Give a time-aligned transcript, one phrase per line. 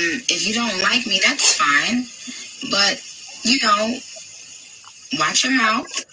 [0.00, 2.06] Um, if you don't like me, that's fine.
[2.70, 3.02] But,
[3.44, 3.98] you know,
[5.18, 6.06] watch your mouth.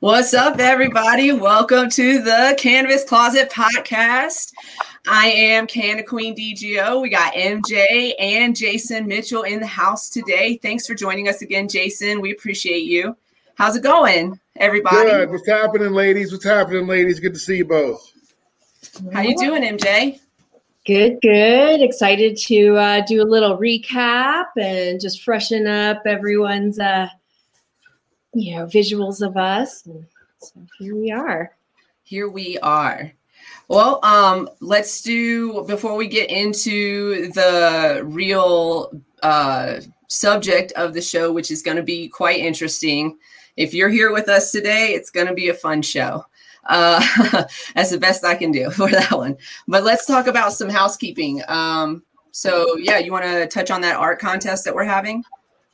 [0.00, 1.32] What's up, everybody?
[1.32, 4.52] Welcome to the Cannabis Closet Podcast.
[5.08, 7.00] I am Canna Queen DGO.
[7.00, 10.58] We got MJ and Jason Mitchell in the house today.
[10.58, 12.20] Thanks for joining us again, Jason.
[12.20, 13.16] We appreciate you.
[13.54, 15.08] How's it going, everybody?
[15.08, 15.30] Good.
[15.30, 16.30] What's happening, ladies?
[16.30, 17.20] What's happening, ladies?
[17.20, 18.12] Good to see you both.
[19.14, 20.20] How you doing, MJ?
[20.84, 21.80] Good, good.
[21.80, 27.06] Excited to uh, do a little recap and just freshen up everyone's, uh,
[28.34, 29.86] you know, visuals of us.
[30.38, 31.54] So here we are.
[32.02, 33.12] Here we are.
[33.68, 38.90] Well, um, let's do before we get into the real
[39.22, 43.18] uh, subject of the show, which is going to be quite interesting.
[43.56, 46.26] If you're here with us today, it's going to be a fun show.
[46.64, 47.00] Uh,
[47.74, 49.36] that's the best I can do for that one.
[49.68, 51.42] But let's talk about some housekeeping.
[51.48, 55.22] Um, so, yeah, you want to touch on that art contest that we're having?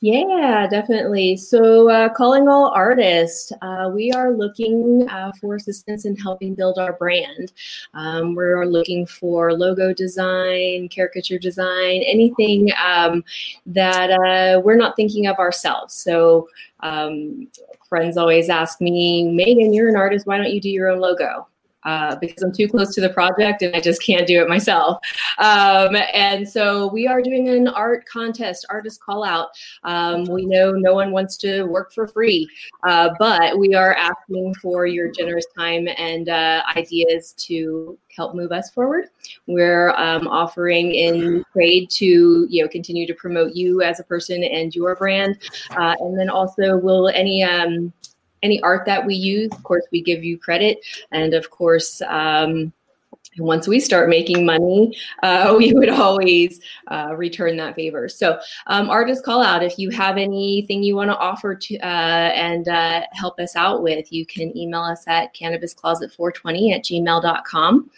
[0.01, 1.35] Yeah, definitely.
[1.35, 6.79] So, uh, calling all artists, uh, we are looking uh, for assistance in helping build
[6.79, 7.51] our brand.
[7.93, 13.25] Um, we're looking for logo design, caricature design, anything um,
[13.65, 15.95] that uh, we're not thinking of ourselves.
[15.95, 16.47] So,
[16.79, 17.49] um,
[17.89, 20.25] friends always ask me, Maigan, you're an artist.
[20.25, 21.47] Why don't you do your own logo?
[21.85, 24.99] Uh, because I'm too close to the project and I just can't do it myself.
[25.37, 29.49] Um, and so we are doing an art contest, artist call out.
[29.83, 32.47] Um, we know no one wants to work for free,
[32.83, 38.51] uh, but we are asking for your generous time and uh, ideas to help move
[38.51, 39.05] us forward.
[39.47, 44.43] We're um, offering in trade to you know continue to promote you as a person
[44.43, 45.37] and your brand,
[45.71, 47.93] uh, and then also will any um,
[48.43, 50.79] any art that we use, of course, we give you credit.
[51.11, 52.73] And of course, um,
[53.37, 58.09] once we start making money, uh, we would always uh, return that favor.
[58.09, 62.31] So, um, artist call out if you have anything you want to offer to uh,
[62.33, 67.89] and uh, help us out with, you can email us at cannabiscloset420 at gmail.com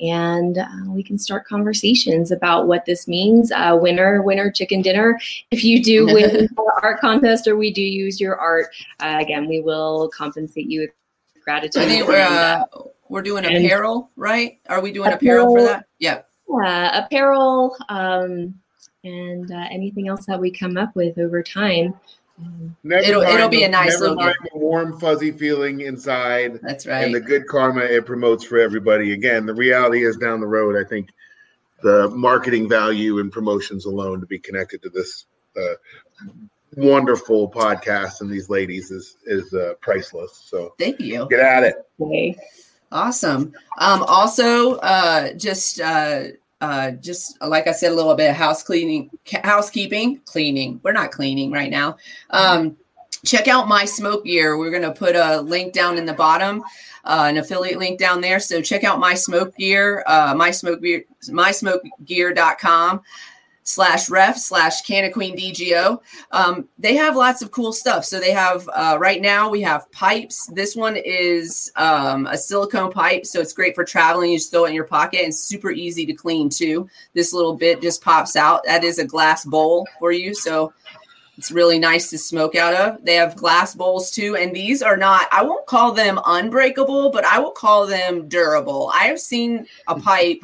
[0.00, 3.52] and uh, we can start conversations about what this means.
[3.52, 5.18] Uh, winner, winner, chicken dinner.
[5.50, 8.66] If you do win the art contest or we do use your art,
[9.00, 10.90] again, we will compensate you with
[11.44, 11.82] gratitude.
[13.10, 14.58] I think we're we're doing and apparel, right?
[14.68, 15.86] Are we doing apparel, apparel for that?
[15.98, 16.22] Yeah.
[16.48, 18.54] Yeah, apparel um,
[19.04, 21.94] and uh, anything else that we come up with over time.
[22.82, 26.58] Never it'll it'll be a nice never mind the warm fuzzy feeling inside.
[26.62, 27.04] That's right.
[27.04, 29.12] And the good karma it promotes for everybody.
[29.12, 30.74] Again, the reality is down the road.
[30.74, 31.10] I think
[31.82, 35.26] the marketing value and promotions alone to be connected to this
[35.56, 35.74] uh,
[36.76, 40.40] wonderful podcast and these ladies is is uh, priceless.
[40.44, 41.26] So thank you.
[41.28, 41.74] Get at it.
[42.00, 42.36] Okay.
[42.92, 43.52] Awesome.
[43.78, 46.24] Um, also, uh, just uh,
[46.60, 49.10] uh, just like I said, a little bit of house cleaning,
[49.44, 50.80] housekeeping, cleaning.
[50.82, 51.96] We're not cleaning right now.
[52.30, 52.76] Um,
[53.24, 54.58] check out my smoke gear.
[54.58, 56.62] We're going to put a link down in the bottom,
[57.04, 58.40] uh, an affiliate link down there.
[58.40, 63.02] So check out my smoke gear, uh, my smoke gear, mysmokegear.com
[63.70, 66.00] slash ref slash Canna Queen DGO.
[66.32, 68.04] Um, they have lots of cool stuff.
[68.04, 70.46] So they have uh, right now we have pipes.
[70.52, 74.32] This one is um, a silicone pipe, so it's great for traveling.
[74.32, 76.88] You just throw it in your pocket and super easy to clean too.
[77.14, 78.64] This little bit just pops out.
[78.64, 80.34] That is a glass bowl for you.
[80.34, 80.72] So
[81.38, 83.02] it's really nice to smoke out of.
[83.04, 87.24] They have glass bowls too, and these are not, I won't call them unbreakable, but
[87.24, 88.90] I will call them durable.
[88.94, 90.40] I have seen a pipe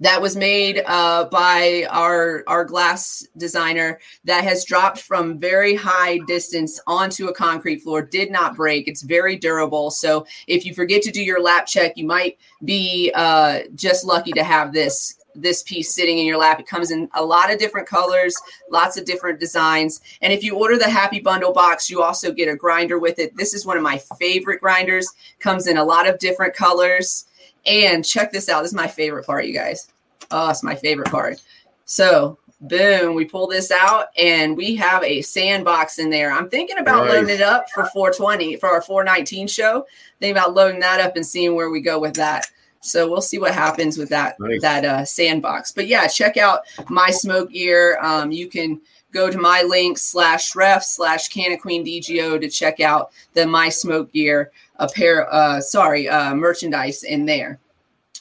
[0.00, 6.18] that was made uh, by our our glass designer that has dropped from very high
[6.26, 11.02] distance onto a concrete floor did not break it's very durable so if you forget
[11.02, 15.62] to do your lap check you might be uh, just lucky to have this this
[15.62, 16.60] piece sitting in your lap.
[16.60, 18.34] It comes in a lot of different colors,
[18.70, 20.00] lots of different designs.
[20.22, 23.36] And if you order the Happy Bundle box, you also get a grinder with it.
[23.36, 25.08] This is one of my favorite grinders.
[25.38, 27.26] Comes in a lot of different colors.
[27.66, 28.62] And check this out.
[28.62, 29.92] This is my favorite part, you guys.
[30.30, 31.40] Oh, it's my favorite part.
[31.84, 36.30] So, boom, we pull this out and we have a sandbox in there.
[36.30, 37.14] I'm thinking about nice.
[37.14, 39.86] loading it up for 420 for our 419 show.
[40.20, 42.46] Think about loading that up and seeing where we go with that.
[42.80, 44.62] So we'll see what happens with that nice.
[44.62, 45.72] that uh, sandbox.
[45.72, 47.98] But yeah, check out my smoke gear.
[48.02, 48.80] Um, you can
[49.12, 53.68] go to my link slash ref slash Canna Queen DGO to check out the my
[53.68, 54.50] smoke gear
[54.80, 57.60] a pair uh sorry uh merchandise in there.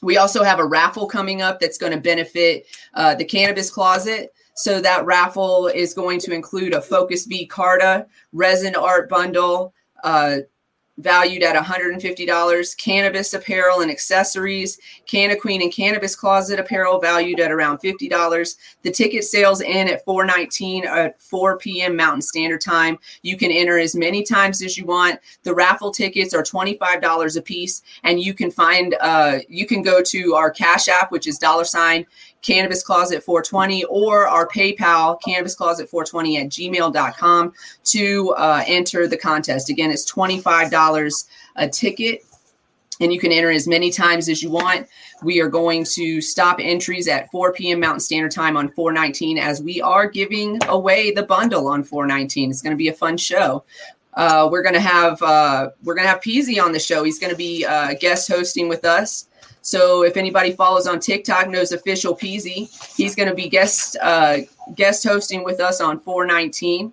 [0.02, 4.34] We also have a raffle coming up that's going to benefit uh, the cannabis closet.
[4.56, 9.74] So that raffle is going to include a Focus V Carta, resin art bundle,
[10.04, 10.38] uh,
[11.00, 12.78] valued at $150.
[12.78, 18.56] Cannabis apparel and accessories, Canna Queen and Cannabis Closet apparel valued at around $50.
[18.84, 21.96] The ticket sales in at 419 at 4 p.m.
[21.96, 23.00] Mountain Standard Time.
[23.22, 25.19] You can enter as many times as you want.
[25.44, 30.02] The raffle tickets are $25 a piece, and you can find uh, you can go
[30.04, 32.06] to our Cash App, which is dollar sign
[32.42, 37.54] Cannabis Closet 420 or our PayPal, Cannabis Closet 420 at gmail.com
[37.86, 39.70] to uh, enter the contest.
[39.70, 41.26] Again, it's $25
[41.58, 42.24] a ticket
[43.00, 44.88] and you can enter as many times as you want.
[45.24, 47.80] We are going to stop entries at 4 p.m.
[47.80, 52.50] Mountain Standard Time on 419 as we are giving away the bundle on 419.
[52.50, 53.64] It's going to be a fun show.
[54.16, 57.04] Uh, we're going to have uh, we're going to have Peasy on the show.
[57.04, 59.29] He's going to be uh, guest hosting with us.
[59.69, 62.68] So if anybody follows on TikTok knows official Peasy,
[62.98, 64.38] he's going to be guest uh,
[64.74, 66.92] guest hosting with us on 419.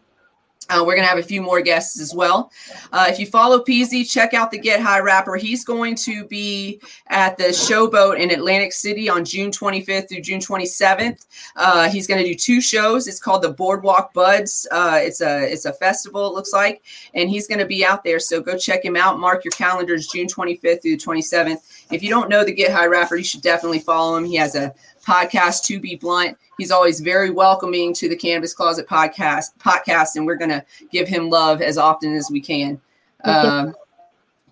[0.69, 2.51] Uh, we're going to have a few more guests as well.
[2.93, 5.37] Uh, if you follow Peasy, check out the Get High Rapper.
[5.37, 10.41] He's going to be at the Showboat in Atlantic City on June 25th through June
[10.41, 11.27] 27th.
[11.55, 13.07] Uh, he's going to do two shows.
[13.07, 14.67] It's called the Boardwalk Buds.
[14.71, 16.27] Uh, it's a it's a festival.
[16.27, 16.83] It looks like,
[17.15, 18.19] and he's going to be out there.
[18.19, 19.21] So go check him out.
[19.21, 21.87] Mark your calendars, June 25th through 27th.
[21.93, 24.25] If you don't know the Get High Rapper, you should definitely follow him.
[24.25, 24.75] He has a
[25.07, 26.37] podcast, To Be Blunt.
[26.59, 31.07] He's always very welcoming to the Cannabis Closet podcast, podcast, and we're going to give
[31.07, 32.81] him love as often as we can.
[33.25, 33.75] Um,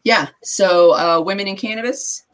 [0.04, 0.28] yeah.
[0.42, 2.24] So, uh, women in cannabis.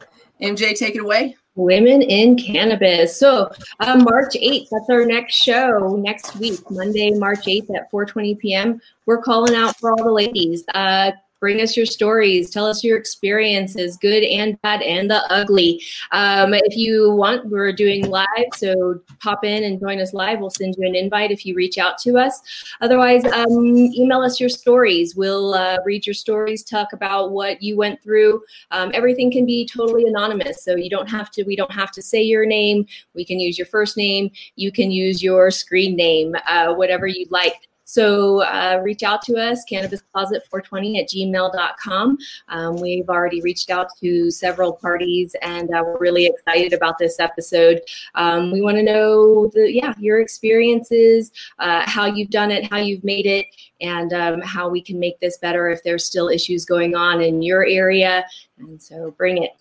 [0.41, 1.37] MJ, take it away.
[1.55, 3.17] Women in Cannabis.
[3.17, 3.51] So
[3.81, 8.81] uh, March 8th, that's our next show next week, Monday, March 8th at 4.20 p.m.
[9.05, 10.63] We're calling out for all the ladies.
[10.73, 12.51] Uh, Bring us your stories.
[12.51, 15.81] Tell us your experiences, good and bad, and the ugly.
[16.11, 20.39] Um, if you want, we're doing live, so pop in and join us live.
[20.39, 22.39] We'll send you an invite if you reach out to us.
[22.79, 25.15] Otherwise, um, email us your stories.
[25.15, 28.43] We'll uh, read your stories, talk about what you went through.
[28.69, 31.43] Um, everything can be totally anonymous, so you don't have to.
[31.43, 32.85] We don't have to say your name.
[33.15, 34.29] We can use your first name.
[34.57, 37.67] You can use your screen name, uh, whatever you'd like.
[37.91, 42.17] So uh, reach out to us, cannabiscloset420 at gmail.com.
[42.47, 47.19] Um, we've already reached out to several parties and uh, we're really excited about this
[47.19, 47.81] episode.
[48.15, 52.77] Um, we want to know the, yeah, your experiences, uh, how you've done it, how
[52.77, 53.47] you've made it,
[53.81, 57.41] and um, how we can make this better if there's still issues going on in
[57.41, 58.23] your area.
[58.57, 59.51] And so bring it,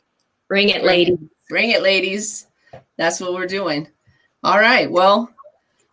[0.47, 1.19] bring it, ladies.
[1.49, 2.47] Bring it, ladies.
[2.97, 3.89] That's what we're doing.
[4.45, 4.89] All right.
[4.89, 5.29] Well,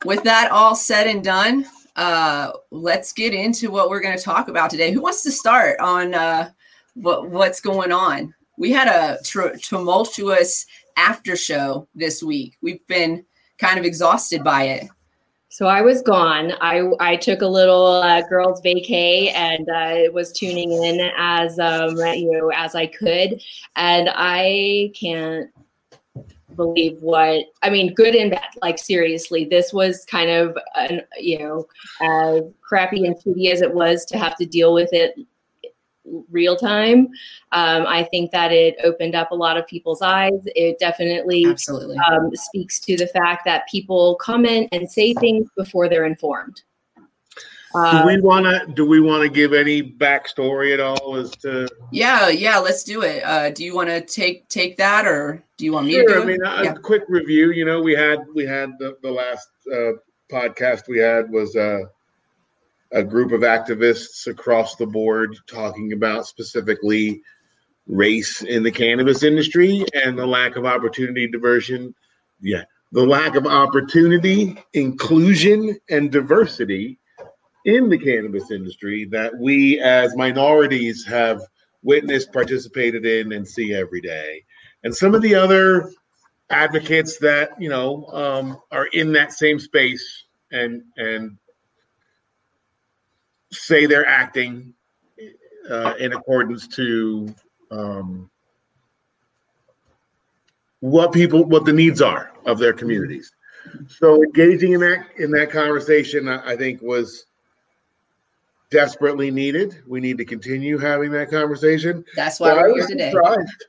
[0.06, 1.66] with that all said and done,
[1.98, 4.92] uh, let's get into what we're going to talk about today.
[4.92, 6.50] Who wants to start on uh,
[6.94, 8.34] what what's going on?
[8.58, 10.66] We had a tr- tumultuous
[10.96, 12.58] after show this week.
[12.62, 13.26] We've been
[13.58, 14.88] kind of exhausted by it.
[15.50, 16.54] So I was gone.
[16.62, 21.96] I I took a little uh, girls' vacay and uh, was tuning in as um,
[21.98, 23.42] you know as I could,
[23.76, 25.50] and I can't
[26.56, 28.48] believe what I mean, good and bad.
[28.62, 31.68] Like seriously, this was kind of an you know
[32.02, 35.16] as crappy and shitty as it was to have to deal with it
[36.30, 37.08] real time.
[37.52, 40.40] Um, I think that it opened up a lot of people's eyes.
[40.46, 45.90] It definitely absolutely um, speaks to the fact that people comment and say things before
[45.90, 46.62] they're informed.
[47.92, 51.68] Do we want to do we want to give any backstory at all as to
[51.92, 55.66] yeah yeah let's do it uh do you want to take take that or do
[55.66, 56.74] you want me sure, to do I mean, a Yeah.
[56.74, 57.52] quick review.
[57.52, 59.94] You know, we had we had the, the last uh,
[60.32, 61.80] podcast we had was uh,
[62.92, 67.22] a group of activists across the board talking about specifically
[67.88, 71.94] race in the cannabis industry and the lack of opportunity diversion.
[72.40, 77.00] Yeah, the lack of opportunity, inclusion, and diversity
[77.68, 81.42] in the cannabis industry that we as minorities have
[81.84, 84.44] witnessed, participated in, and see every day
[84.84, 85.92] and some of the other
[86.50, 91.38] advocates that you know um, are in that same space and and
[93.52, 94.74] say they're acting
[95.70, 97.34] uh, in accordance to
[97.72, 98.30] um,
[100.80, 103.32] what people what the needs are of their communities.
[103.88, 107.26] So engaging in that in that conversation, I I think was
[108.70, 109.82] desperately needed.
[109.88, 112.04] We need to continue having that conversation.
[112.16, 113.12] That's why But we're here today.
[113.12, 113.66] surprised.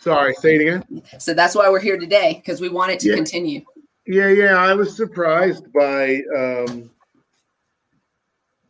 [0.00, 1.02] Sorry, say it again.
[1.18, 3.14] So that's why we're here today because we want it to Yeah.
[3.16, 3.62] continue.
[4.06, 6.90] Yeah, yeah, I was surprised by um,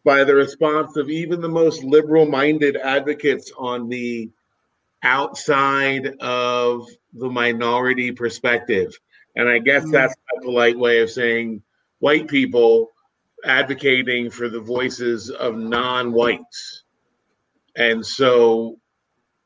[0.04, 4.30] by the response of even the most liberal-minded advocates on the
[5.02, 8.97] outside of the minority perspective,
[9.35, 9.92] and I guess Mm.
[9.92, 11.62] that's a polite way of saying
[11.99, 12.92] white people
[13.44, 16.84] advocating for the voices of non-whites.
[17.76, 18.78] And so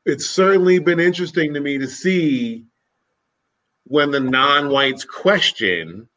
[0.05, 2.65] it's certainly been interesting to me to see
[3.85, 6.07] when the non-whites question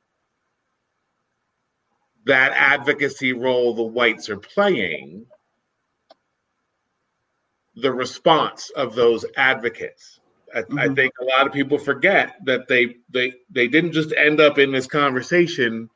[2.25, 5.27] that advocacy role the whites are playing
[7.77, 10.21] the response of those advocates
[10.55, 10.97] I, I, Mhm.
[10.97, 14.71] think a lot of people forget that they they they didn't just end up in
[14.71, 15.89] this conversation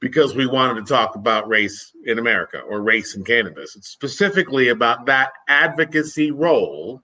[0.00, 3.76] because we wanted to talk about race in America or race in cannabis.
[3.76, 7.02] It's specifically about that advocacy role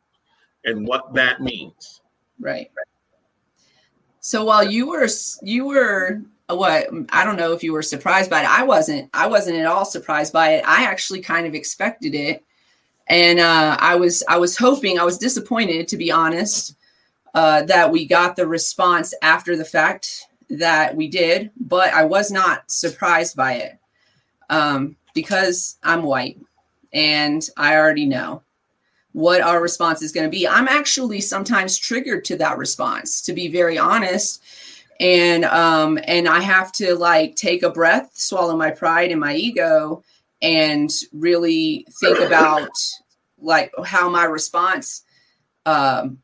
[0.64, 2.00] and what that means.
[2.40, 2.70] Right.
[4.20, 5.06] So while you were
[5.42, 8.48] you were what I don't know if you were surprised by it.
[8.48, 9.10] I wasn't.
[9.12, 10.64] I wasn't at all surprised by it.
[10.66, 12.44] I actually kind of expected it,
[13.08, 14.98] and uh, I was I was hoping.
[14.98, 16.76] I was disappointed to be honest
[17.34, 22.30] uh, that we got the response after the fact that we did, but I was
[22.30, 23.78] not surprised by it
[24.50, 26.38] um, because I'm white
[26.92, 28.42] and I already know
[29.12, 30.46] what our response is going to be.
[30.46, 34.42] I'm actually sometimes triggered to that response, to be very honest.
[35.00, 39.34] And um, and I have to like take a breath, swallow my pride and my
[39.34, 40.02] ego,
[40.42, 42.70] and really think about
[43.38, 45.02] like how my response
[45.66, 46.18] um,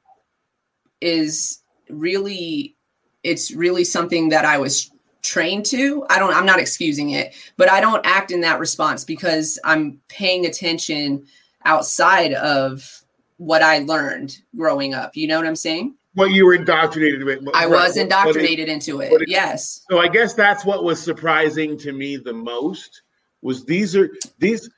[1.01, 2.77] is really
[3.23, 4.91] it's really something that I was
[5.23, 6.05] trained to.
[6.11, 10.01] I don't I'm not excusing it, but I don't act in that response because I'm
[10.09, 11.27] paying attention
[11.65, 13.03] outside of
[13.37, 15.17] what I learned growing up.
[15.17, 15.95] You know what I'm saying?
[16.15, 17.41] What you were indoctrinated with.
[17.55, 19.13] I right, was indoctrinated into it.
[19.13, 19.85] it- yes.
[19.91, 23.03] So I guess that's what was surprising to me the most
[23.41, 24.69] was these are these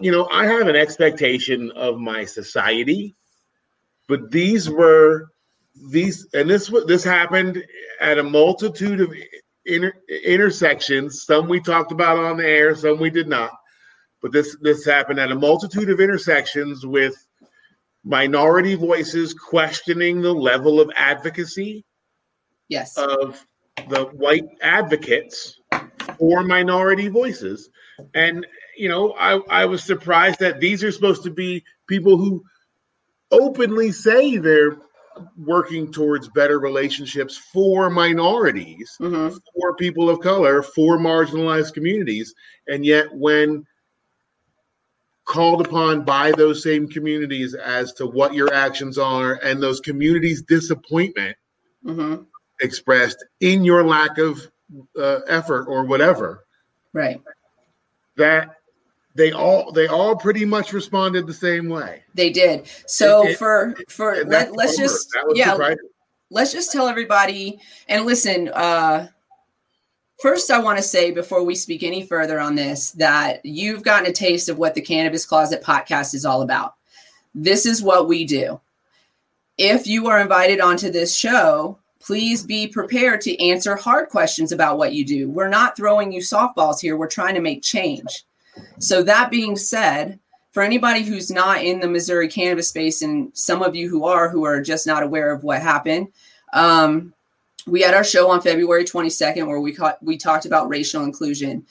[0.00, 3.14] you know I have an expectation of my society,
[4.08, 5.30] but these were
[5.90, 7.64] these and this this happened
[8.00, 9.14] at a multitude of
[9.66, 9.92] inter,
[10.24, 11.24] intersections.
[11.24, 13.52] Some we talked about on the air, some we did not.
[14.22, 17.14] But this this happened at a multitude of intersections with
[18.04, 21.84] minority voices questioning the level of advocacy
[22.68, 22.96] Yes.
[22.96, 23.44] of
[23.88, 25.58] the white advocates
[26.18, 27.68] for minority voices.
[28.14, 28.46] And
[28.76, 32.42] you know, I, I was surprised that these are supposed to be people who
[33.30, 34.78] openly say they're
[35.36, 39.38] working towards better relationships for minorities, Mhm.
[39.54, 42.34] for people of color, for marginalized communities.
[42.68, 43.66] And yet when
[45.24, 50.42] called upon by those same communities as to what your actions are and those communities'
[50.42, 51.36] disappointment
[51.84, 52.26] Mhm.
[52.60, 54.50] expressed in your lack of
[54.96, 56.44] uh, effort or whatever
[56.92, 57.20] Right.
[58.16, 58.59] that
[59.20, 62.02] they all they all pretty much responded the same way.
[62.14, 62.66] They did.
[62.86, 65.52] So It- for for let, let's the just yeah.
[65.52, 65.88] surprising.
[66.30, 69.08] let's just tell everybody and listen uh
[70.22, 74.08] first i want to say before we speak any further on this that you've gotten
[74.08, 76.74] a taste of what the cannabis closet podcast is all about.
[77.34, 78.58] This is what we do.
[79.58, 84.78] If you are invited onto this show please be prepared to answer hard questions about
[84.78, 85.28] what you do.
[85.28, 86.96] We're not throwing you softballs here.
[86.96, 88.24] We're trying to make change
[88.78, 90.18] so that being said
[90.52, 94.28] for anybody who's not in the Missouri cannabis space, and some of you who are,
[94.28, 96.08] who are just not aware of what happened,
[96.52, 97.12] um,
[97.66, 101.64] we had our show on February 22nd where we caught, we talked about racial inclusion.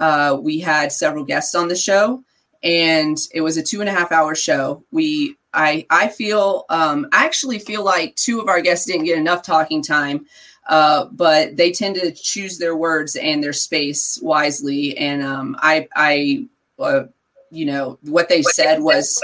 [0.00, 2.22] Uh, we had several guests on the show,
[2.62, 4.82] and it was a two and a half hour show.
[4.90, 9.18] We I I feel um, I actually feel like two of our guests didn't get
[9.18, 10.26] enough talking time.
[10.66, 15.88] Uh, but they tend to choose their words and their space wisely, and um, I,
[15.94, 16.46] I,
[16.78, 17.04] uh,
[17.50, 19.22] you know, what they said was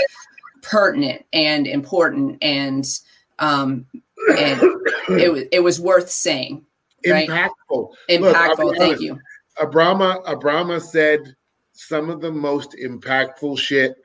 [0.63, 2.87] pertinent and important, and
[3.39, 3.87] um,
[4.39, 4.61] and
[5.09, 6.65] it was it was worth saying.
[7.07, 7.29] Right.
[7.29, 8.59] impactful Impactful.
[8.65, 9.19] Look, Thank you.
[9.59, 11.35] abrama abrama said
[11.73, 13.97] some of the most impactful shit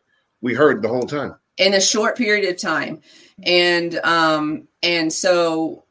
[0.41, 3.01] we heard the whole time in a short period of time
[3.43, 5.84] and um and so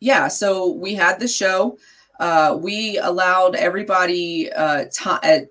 [0.00, 1.76] yeah so we had the show
[2.20, 4.84] uh we allowed everybody uh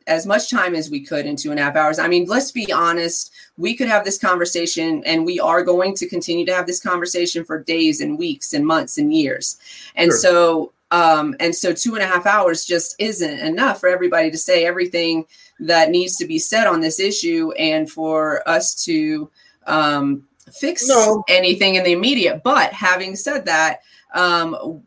[0.08, 2.52] as much time as we could in two and a half hours i mean let's
[2.52, 6.68] be honest we could have this conversation and we are going to continue to have
[6.68, 9.58] this conversation for days and weeks and months and years
[9.96, 10.20] and Sure.
[10.20, 14.38] so um and so two and a half hours just isn't enough for everybody to
[14.38, 15.26] say everything
[15.60, 19.30] that needs to be said on this issue and for us to
[19.66, 20.24] um,
[20.54, 21.24] fix No.
[21.28, 22.44] anything in the immediate.
[22.44, 23.80] But having said that,
[24.14, 24.84] um,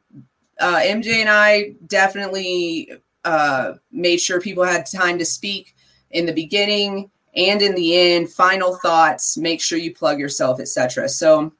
[0.58, 2.92] uh, MJ and I definitely
[3.24, 5.74] uh, made sure people had time to speak
[6.10, 8.30] in the beginning and in the end.
[8.32, 9.36] Final thoughts.
[9.36, 11.08] Make sure you plug yourself, etc.
[11.08, 11.52] So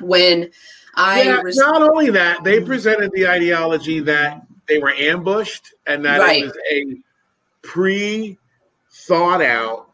[0.00, 0.50] when
[0.94, 6.04] I yeah, res- not only that they presented the ideology that they were ambushed and
[6.04, 6.42] that Right.
[6.42, 6.96] it was a
[7.62, 8.38] pre
[8.92, 9.90] thought out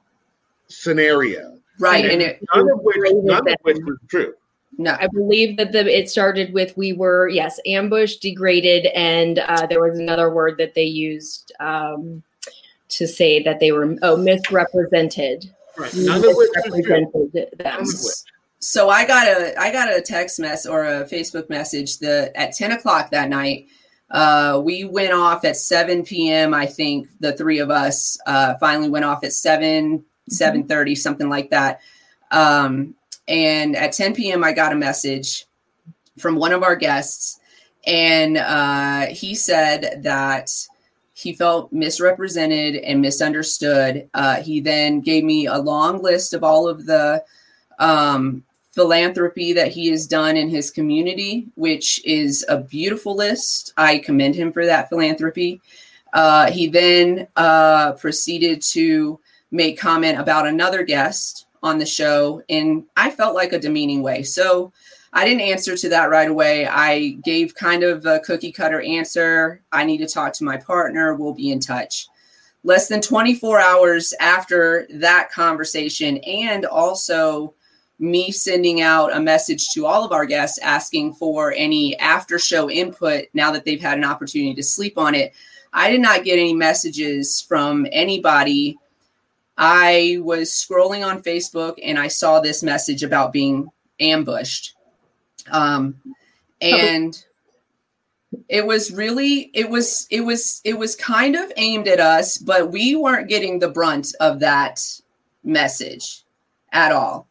[0.68, 4.34] scenario right, and it none of which none of which was true.
[4.78, 9.66] No, I believe that the it started with we were yes ambushed, degraded, and uh,
[9.66, 12.22] there was another word that they used um,
[12.90, 15.50] to say that they were oh misrepresented.
[15.78, 15.94] Right.
[15.94, 16.76] None of which was true.
[16.78, 17.84] Misrepresented them.
[18.58, 22.52] so I got a I got a text mess or a Facebook message the at
[22.52, 23.66] 10 o'clock that night.
[24.10, 26.54] Uh, we went off at 7 p.m.
[26.54, 31.50] I think the three of us uh, finally went off at 7 7:30 something like
[31.50, 31.80] that.
[32.30, 32.94] Um,
[33.28, 34.44] and at 10 p.m.
[34.44, 35.46] I got a message
[36.18, 37.40] from one of our guests,
[37.86, 40.50] and uh, he said that
[41.14, 44.08] he felt misrepresented and misunderstood.
[44.12, 47.24] Uh, he then gave me a long list of all of the
[47.78, 53.72] um, philanthropy that he has done in his community, which is a beautiful list.
[53.78, 55.62] I commend him for that philanthropy.
[56.12, 59.18] Uh, he then uh, proceeded to
[59.50, 64.22] make comment about another guest on the show in I felt like a demeaning way.
[64.22, 64.72] So
[65.12, 66.66] I didn't answer to that right away.
[66.66, 69.62] I gave kind of a cookie cutter answer.
[69.72, 71.14] I need to talk to my partner.
[71.14, 72.06] We'll be in touch.
[72.64, 77.54] Less than 24 hours after that conversation, and also
[77.98, 82.70] me sending out a message to all of our guests asking for any after show
[82.70, 85.32] input now that they've had an opportunity to sleep on it.
[85.72, 88.76] I did not get any messages from anybody.
[89.56, 93.68] I was scrolling on Facebook and I saw this message about being
[94.00, 94.74] ambushed.
[95.50, 95.96] Um,
[96.60, 97.24] and
[98.48, 102.70] it was really it was it was it was kind of aimed at us, but
[102.70, 104.82] we weren't getting the brunt of that
[105.44, 106.22] message
[106.72, 107.28] at all.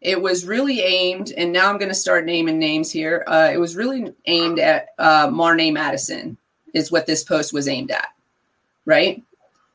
[0.00, 3.22] It was really aimed, and now I'm going to start naming names here.
[3.26, 6.38] Uh, it was really aimed at uh, Marnay Madison,
[6.72, 8.08] is what this post was aimed at,
[8.86, 9.22] right?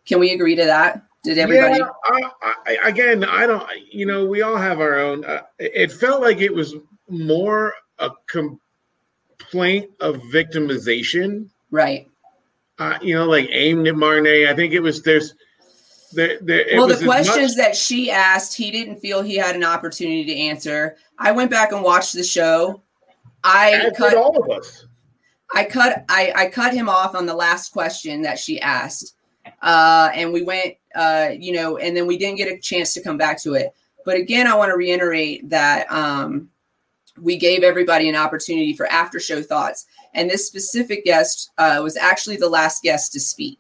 [0.08, 1.04] Can we agree to that?
[1.26, 1.80] Did everybody?
[1.80, 1.90] Yeah,
[2.44, 3.68] I, I, again, I don't.
[3.92, 5.26] You know, we all have our own.
[5.26, 6.76] Uh, it felt like it was
[7.10, 11.50] more a complaint of victimization.
[11.72, 12.08] Right.
[12.78, 14.48] Uh, you know, like aimed at Marnay.
[14.48, 15.34] I think it was there's
[16.14, 16.38] there.
[16.42, 20.26] there Well, the questions much- that she asked, he didn't feel he had an opportunity
[20.26, 20.98] to answer.
[21.18, 22.84] I went back and watched the show.
[23.44, 24.86] I as cut all of us.
[25.54, 29.16] I cut I, I cut him off on the last question that she asked.
[29.62, 33.02] Uh, and we went uh, you know, and then we didn't get a chance to
[33.02, 33.74] come back to it.
[34.06, 36.50] But again, I want to reiterate that um,
[37.20, 39.88] we gave everybody an opportunity for after show thoughts.
[40.14, 43.60] And this specific guest uh, was actually the last guest to speak.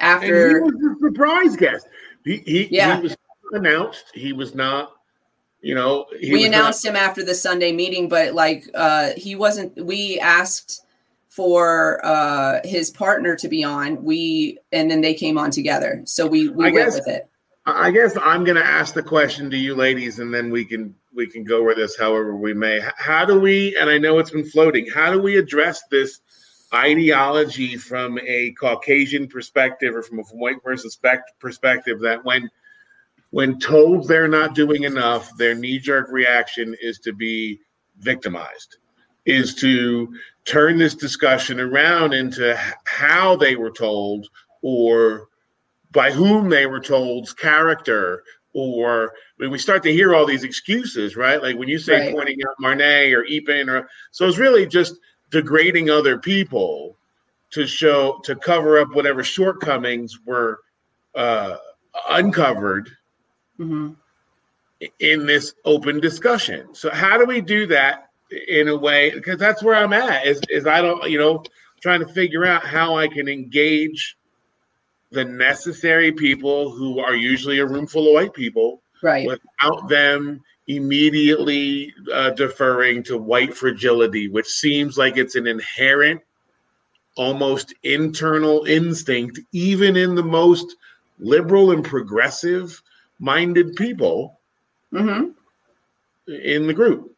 [0.00, 1.88] And he After was a surprise guest.
[2.24, 2.96] He he, Yeah.
[2.96, 3.16] he was
[3.52, 4.04] announced.
[4.14, 4.92] He was not.
[5.60, 9.74] You know, he we announced him after the Sunday meeting, but like uh, he wasn't.
[9.84, 10.82] We asked
[11.38, 14.02] for uh, his partner to be on.
[14.02, 17.28] We and then they came on together, so we we I went guess- with it.
[17.64, 20.94] I guess I'm going to ask the question to you ladies, and then we can
[21.14, 22.80] we can go with this however we may.
[22.96, 23.76] How do we?
[23.76, 24.86] And I know it's been floating.
[24.88, 26.20] How do we address this
[26.74, 32.50] ideology from a Caucasian perspective or from a white versus spec- perspective that when
[33.30, 37.60] when told they're not doing enough, their knee jerk reaction is to be
[37.98, 38.78] victimized,
[39.26, 40.12] is to
[40.48, 44.28] turn this discussion around into how they were told
[44.62, 45.28] or
[45.92, 48.22] by whom they were told's character
[48.54, 52.14] or when we start to hear all these excuses right like when you say Right.
[52.14, 54.94] pointing out marnay or Epin or so it's really just
[55.30, 56.96] degrading other people
[57.50, 60.60] to show to cover up whatever shortcomings were
[61.14, 61.56] uh,
[62.08, 62.90] uncovered
[63.58, 63.96] Mhm.
[65.00, 66.74] in this open discussion.
[66.74, 68.07] So how do we do that
[68.48, 69.10] in a way?
[69.10, 70.26] Because that's where I'm at.
[70.26, 71.42] Is is I don't you know
[71.80, 74.16] trying to figure out how I can engage
[75.10, 79.26] the necessary people who are usually a room full of white people Right.
[79.26, 86.20] without them immediately uh, deferring to white fragility, which seems like it's an inherent,
[87.16, 90.76] almost internal instinct, even in the most
[91.18, 92.82] liberal and progressive
[93.18, 94.40] minded people
[94.90, 95.30] hmm
[96.26, 97.16] in the group.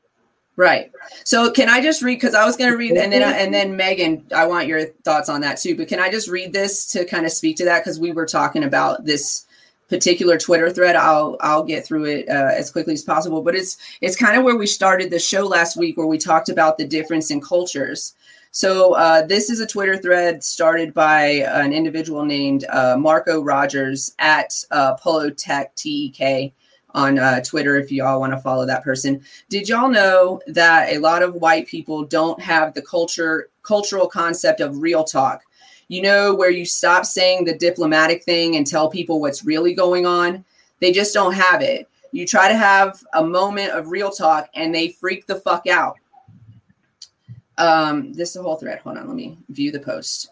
[0.60, 0.92] Right.
[1.24, 3.72] So can I just read because I was going to read and then and then
[3.78, 5.74] Maigan, I want your thoughts on that too.
[5.74, 8.26] But can I just read this to kind of speak to that because we were
[8.26, 9.46] talking about this
[9.88, 10.96] particular Twitter thread.
[10.96, 13.40] I'll I'll get through it uh, as quickly as possible.
[13.40, 16.50] But it's it's kind of where we started the show last week, where we talked
[16.50, 18.12] about the difference in cultures.
[18.50, 24.12] So uh, this is a Twitter thread started by an individual named uh, Marco Rogers
[24.18, 26.52] at uh, Polo Tech TEK
[26.94, 27.76] on uh, Twitter.
[27.76, 31.66] If y'all want to follow that person, did y'all know that a lot of white
[31.66, 35.42] people don't have the culture cultural concept of real talk?
[35.88, 40.06] You know, where you stop saying the diplomatic thing and tell people what's really going
[40.06, 40.44] on.
[40.80, 41.88] They just don't have it.
[42.12, 45.96] You try to have a moment of real talk and they freak the fuck out.
[47.58, 48.80] Um, this is a whole thread.
[48.80, 50.30] Hold on, let me view the post.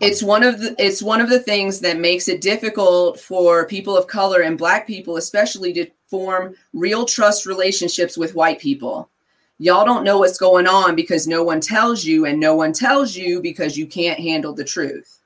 [0.00, 3.96] It's one of the it's one of the things that makes it difficult for people
[3.96, 9.10] of color and black people especially to form real trust relationships with white people.
[9.58, 13.14] Y'all don't know what's going on because no one tells you and no one tells
[13.14, 15.18] you because you can't handle the truth.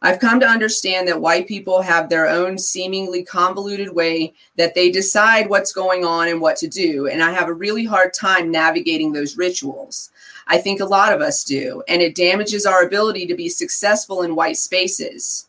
[0.00, 4.90] I've come to understand that white people have their own seemingly convoluted way that they
[4.90, 7.06] decide what's going on and what to do.
[7.06, 10.10] And I have a really hard time navigating those rituals.
[10.46, 11.82] I think a lot of us do.
[11.88, 15.48] And it damages our ability to be successful in white spaces.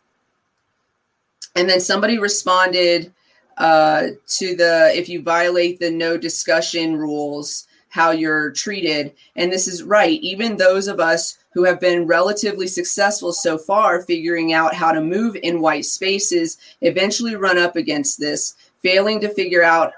[1.55, 3.11] And then somebody responded
[3.57, 9.13] uh, to the if you violate the no discussion rules, how you're treated.
[9.35, 10.19] And this is right.
[10.21, 15.01] Even those of us who have been relatively successful so far figuring out how to
[15.01, 19.93] move in white spaces eventually run up against this failing to figure out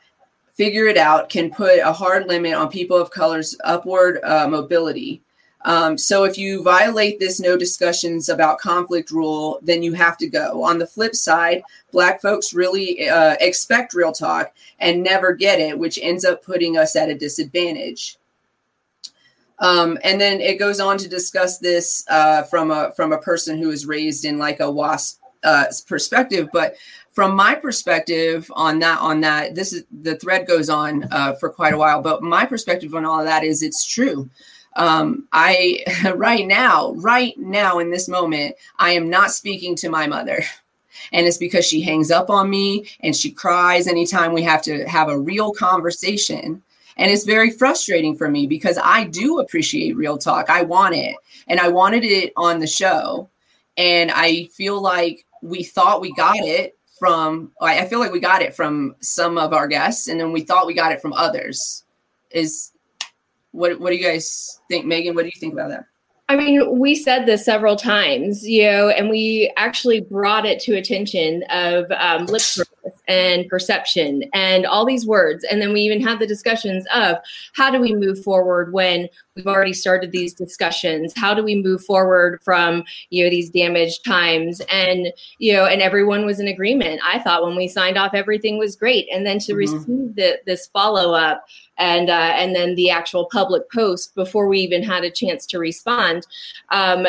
[0.59, 5.21] figure it out can put a hard limit on people of color's upward uh, mobility.
[5.61, 10.27] Um, so if you violate this no discussions about conflict rule then you have to
[10.27, 10.61] go.
[10.61, 15.79] On the flip side black folks really uh, expect real talk and never get it
[15.79, 18.17] which ends up putting us at a disadvantage.
[19.59, 23.57] Um, and then it goes on to discuss this uh, from a from a person
[23.57, 26.49] who is raised in like a WASP uh, perspective.
[26.51, 26.75] But
[27.11, 31.49] from my perspective on that on that, this is the thread goes on uh, for
[31.49, 32.01] quite a while.
[32.01, 34.29] But my perspective on all of that is it's true.
[34.75, 35.83] Um, I
[36.15, 40.43] right now, right now in this moment, I am not speaking to my mother.
[41.11, 44.87] And it's because she hangs up on me and she cries anytime we have to
[44.87, 46.61] have a real conversation
[46.99, 50.49] and it's very frustrating for me because I do appreciate real talk.
[50.49, 51.15] I want it.
[51.47, 53.29] And I wanted it on the show.
[53.77, 58.41] And I feel like we thought we got it from, I feel like we got
[58.41, 61.83] it from some of our guests and then we thought we got it from others.
[62.31, 62.71] Is
[63.51, 64.85] what, what do you guys think?
[64.85, 65.85] Maigan, what do you think about that?
[66.27, 70.75] I mean, we said this several times, you know, and we actually brought it to
[70.75, 72.68] attention of um, lip service
[73.07, 75.43] and perception and all these words.
[75.49, 77.17] And then we even had the discussions of
[77.53, 81.13] how do we move forward when we've already started these discussions?
[81.15, 84.61] How do we move forward from, you know, these damaged times?
[84.71, 87.01] And, you know, and everyone was in agreement.
[87.05, 89.07] I thought when we signed off, everything was great.
[89.11, 89.57] And then to mm-hmm.
[89.57, 91.45] receive the, this follow up
[91.77, 95.59] and, uh, and then the actual public post before we even had a chance to
[95.59, 96.27] respond,
[96.71, 97.07] um,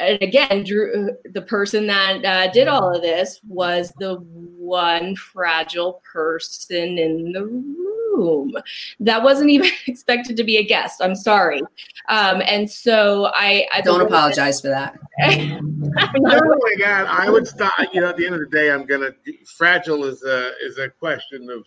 [0.00, 6.02] and again, Drew, the person that uh, did all of this was the one fragile
[6.10, 8.54] person in the room.
[9.00, 11.00] That wasn't even expected to be a guest.
[11.02, 11.60] I'm sorry.
[12.08, 14.98] Um, and so I, I don't apologize for that.
[15.22, 17.72] oh my God, I would stop.
[17.92, 19.10] You know, at the end of the day, I'm gonna
[19.56, 21.64] fragile is a is a question of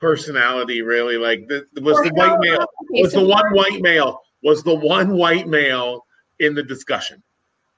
[0.00, 0.82] personality.
[0.82, 5.16] Really, like the, was the white male was the one white male was the one
[5.16, 6.06] white male
[6.40, 7.22] in the discussion.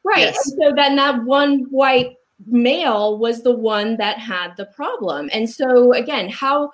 [0.04, 0.20] Right.
[0.20, 0.52] Yes.
[0.58, 5.28] so then that one white male was the one that had the problem.
[5.32, 6.70] And so again, how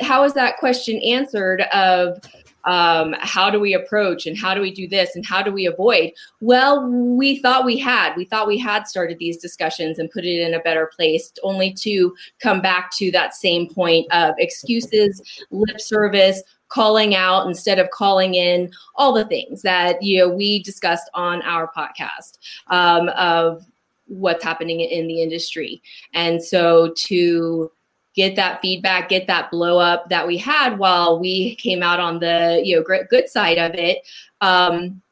[0.00, 2.18] how is that question answered of
[2.64, 5.66] um, how do we approach and how do we do this and how do we
[5.66, 10.24] avoid well we thought we had we thought we had started these discussions and put
[10.24, 15.20] it in a better place only to come back to that same point of excuses
[15.50, 20.62] lip service calling out instead of calling in all the things that you know we
[20.62, 23.66] discussed on our podcast um, of
[24.06, 25.82] what's happening in the industry
[26.14, 27.70] and so to
[28.14, 32.18] get that feedback get that blow up that we had while we came out on
[32.20, 33.98] the you know good side of it
[34.40, 35.02] um,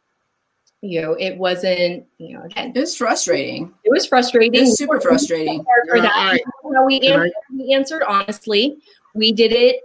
[0.83, 3.71] you know, it wasn't, you know, again, it was frustrating.
[3.85, 4.55] It was frustrating.
[4.55, 5.63] It was super frustrating.
[5.91, 6.41] For that.
[6.87, 8.79] we, answered, we answered honestly.
[9.15, 9.83] We did it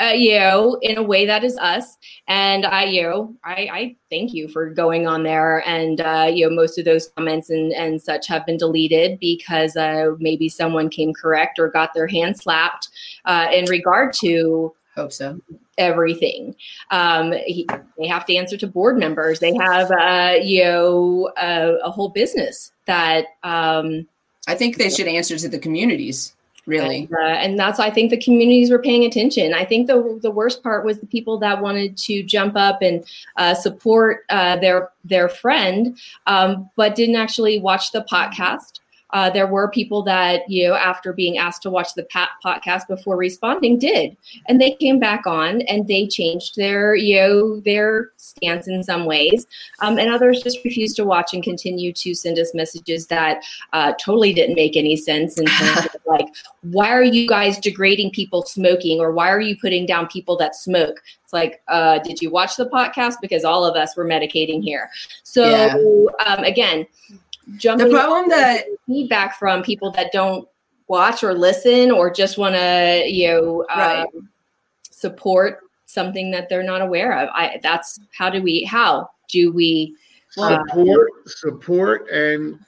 [0.00, 1.96] uh, you know, in a way that is us.
[2.28, 5.66] And I, you know, I, I thank you for going on there.
[5.66, 9.76] And, uh, you know, most of those comments and, and such have been deleted because
[9.76, 12.88] uh, maybe someone came correct or got their hand slapped
[13.24, 14.74] uh, in regard to.
[14.94, 15.40] Hope so.
[15.78, 16.54] Everything.
[16.90, 17.66] Um, he,
[17.98, 19.40] they have to answer to board members.
[19.40, 23.26] They have, uh, you know, a, a whole business that.
[23.42, 24.06] Um,
[24.48, 26.35] I think they should answer to the communities
[26.66, 27.08] really?
[27.10, 29.54] And, uh, and, that's i think the communities were paying attention.
[29.54, 33.04] I think the the worst part was the people that wanted to jump up and
[33.36, 39.46] uh, support uh, their their friend um, but didn't actually watch the podcast uh, there
[39.46, 43.78] were people that you know after being asked to watch the pat podcast before responding
[43.78, 44.16] did.
[44.46, 49.04] And they came back on and they changed their you know their stance in some
[49.04, 49.46] ways.
[49.80, 53.42] Um, and others just refused to watch and continue to send us messages that
[53.72, 56.26] uh, totally didn't make any sense in terms of like
[56.62, 60.56] why are you guys degrading people smoking or why are you putting down people that
[60.56, 61.00] smoke?
[61.22, 63.14] It's like uh, did you watch the podcast?
[63.20, 64.90] Because all of us were medicating here.
[65.22, 65.76] So Yeah.
[66.26, 66.86] um, again
[67.56, 70.48] jumping The problem that feedback from people that don't
[70.88, 74.28] watch or listen or just want to you know um,
[74.90, 77.28] support something that they're not aware of.
[77.32, 79.96] I that's how do we how do we
[80.36, 82.58] Well, support support and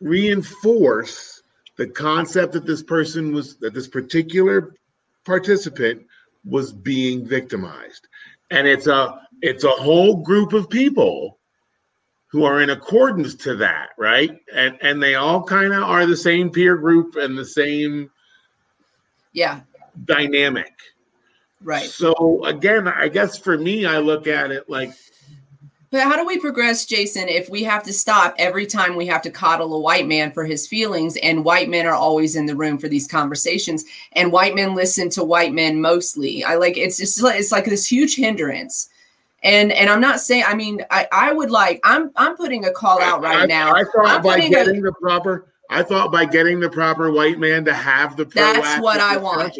[0.00, 1.42] reinforce
[1.76, 4.74] the concept that this person was that this particular
[5.24, 6.06] participant
[6.44, 8.08] was being victimized.
[8.50, 11.39] And it's a it's a whole group of people
[12.30, 16.16] who are in accordance to that right and and they all kind of are the
[16.16, 18.10] same peer group and the same
[19.32, 19.60] yeah,
[20.04, 20.72] dynamic
[21.62, 21.86] right.
[21.86, 24.92] so again i guess for me i look at it like
[25.90, 29.22] But how do we progress, Jason, if we have to stop every time we have
[29.22, 32.54] to coddle a white man for his feelings, and white men are always in the
[32.54, 36.44] room for these conversations, and white men listen to white men mostly?
[36.44, 38.88] I like it's just it's like this huge hindrance.
[39.42, 42.72] And and I'm not saying I mean I I would like I'm I'm putting a
[42.72, 43.74] call out right I, now.
[43.74, 47.10] I thought I'm by putting a- getting the proper, I thought by getting the proper
[47.10, 49.56] white man to have the That's what I want.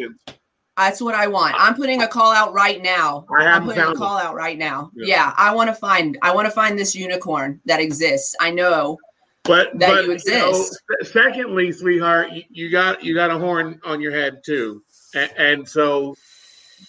[0.77, 1.55] That's what I want.
[1.57, 3.25] I'm putting a call out right now.
[3.29, 4.91] I I'm haven't putting a call out right now.
[4.95, 5.05] Yeah.
[5.07, 8.35] Yeah, I want to find I want to find this unicorn that exists.
[8.39, 8.97] I know.
[9.43, 10.81] But that but you know, exist.
[11.01, 14.83] se- secondly, sweetheart, you, you got you got a horn on your head too,
[15.15, 16.15] and, and so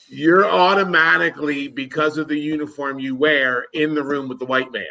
[0.08, 4.84] you're automatically because of the uniform you wear in the room with the white man.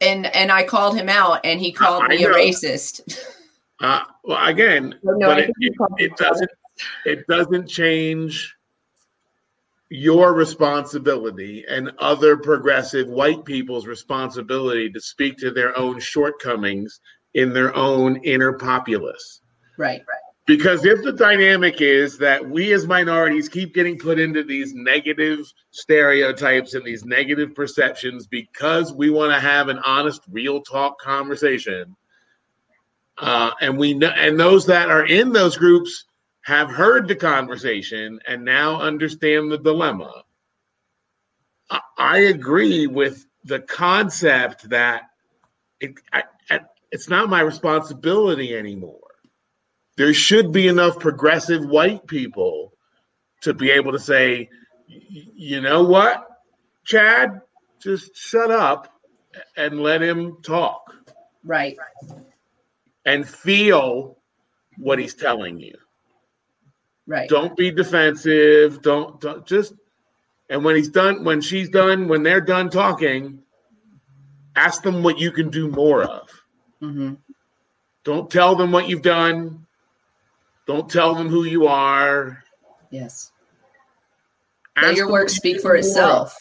[0.00, 3.18] And and I called him out and he called I me a racist.
[3.80, 6.50] Uh, well, again, No, but it, think you it, called it it doesn't
[7.04, 8.54] it doesn't change
[9.90, 17.00] your responsibility and other progressive white people's responsibility to speak to their own shortcomings
[17.34, 19.40] in their own inner populace.
[19.78, 20.00] Right.
[20.00, 20.27] Right.
[20.48, 25.40] Because if the dynamic is that we as minorities keep getting put into these negative
[25.72, 31.94] stereotypes and these negative perceptions because we want to have an honest, real talk conversation,
[33.18, 36.06] uh, and we know, and those that are in those groups
[36.44, 40.22] have heard the conversation and now understand the dilemma.
[41.70, 45.10] I, I agree with the concept that
[45.80, 49.07] it, I, I, it's not my responsibility anymore
[49.98, 52.72] there should be enough progressive white people
[53.42, 54.48] to be able to say,
[54.86, 56.24] you know what,
[56.84, 57.40] Chad,
[57.82, 58.92] just shut up
[59.56, 60.94] and let him talk
[61.44, 61.76] Right.
[63.04, 64.18] and feel
[64.76, 65.74] what he's telling you.
[67.08, 67.28] Right.
[67.28, 68.80] Don't be defensive.
[68.82, 69.74] Don't, don't just.
[70.48, 73.40] And when he's done, when she's done, when they're done talking,
[74.54, 76.28] ask them what you can do more of.
[76.82, 77.14] Mm-hmm.
[78.04, 79.66] Don't tell them what you've done.
[80.68, 82.44] Don't tell them who you are.
[82.90, 83.32] Yes.
[84.80, 85.84] Let your work speak for do more of.
[85.86, 86.36] itself.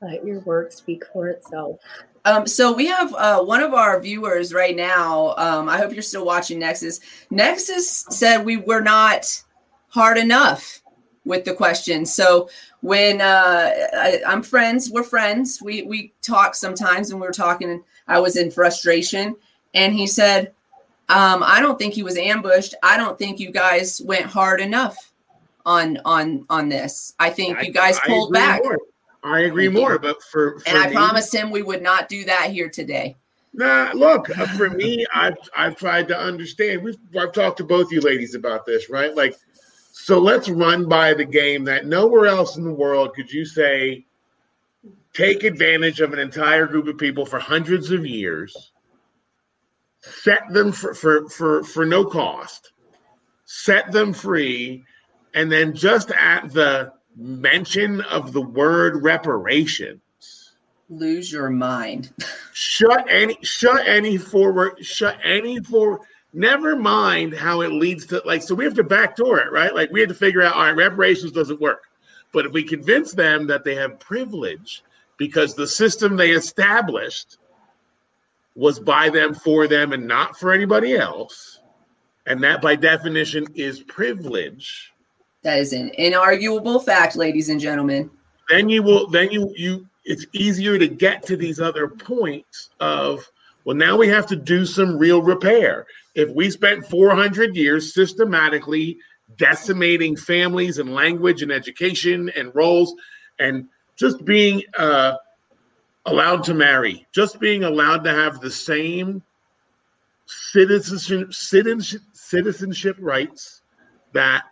[0.00, 1.78] let your work speak for itself
[2.24, 5.34] Um, so we have uh, one of our viewers right now.
[5.36, 7.00] Um, I hope you're still watching Nexus.
[7.28, 9.42] Nexus said we were not
[9.88, 10.80] hard enough
[11.26, 12.06] with the question.
[12.06, 12.48] So
[12.80, 15.60] when uh, I, I'm friends, we're friends.
[15.62, 17.82] We we talk sometimes, and we were talking.
[18.08, 19.36] I was in frustration,
[19.74, 20.52] and he said,
[21.10, 22.74] um, "I don't think he was ambushed.
[22.82, 25.12] I don't think you guys went hard enough
[25.66, 27.14] on on on this.
[27.18, 28.78] I think you guys I pulled back." more.
[29.22, 32.24] I agree more, but for, for And I me- promised him we would not do
[32.24, 33.16] that here today.
[33.52, 36.82] Nah, look, uh, for me, I've I've tried to understand.
[36.82, 39.14] We've I've talked to both you ladies about this, right?
[39.14, 39.36] Like,
[39.92, 44.06] so let's run by the game that nowhere else in the world could you say
[45.12, 48.69] take advantage of an entire group of people for hundreds of years,
[50.00, 52.72] set them for for for, for no cost,
[53.44, 54.84] set them free,
[55.34, 60.00] and then just at the mention of the word reparations
[60.88, 62.12] Lose your mind.
[62.52, 66.00] shut any shut any forward shut any for
[66.32, 69.90] never mind how it leads to like so we have to backdoor it right like
[69.90, 71.84] we have to figure out all right reparations doesn't work
[72.32, 74.82] but if we convince them that they have privilege
[75.16, 77.38] because the system they established
[78.54, 81.60] was by them for them and not for anybody else
[82.26, 84.92] and that by definition is privilege
[85.42, 88.10] That is an inarguable fact, ladies and gentlemen.
[88.48, 93.30] then you will then you you it's easier to get to these other points of
[93.64, 95.86] Well, now we have to do some real repair.
[96.14, 98.98] If we spent 400 years systematically
[99.36, 102.94] decimating families and language and education and roles
[103.38, 105.14] and just being uh,
[106.06, 109.22] allowed to marry, just being allowed to have the same
[110.26, 113.62] citizenship, citizenship, citizenship rights
[114.12, 114.44] that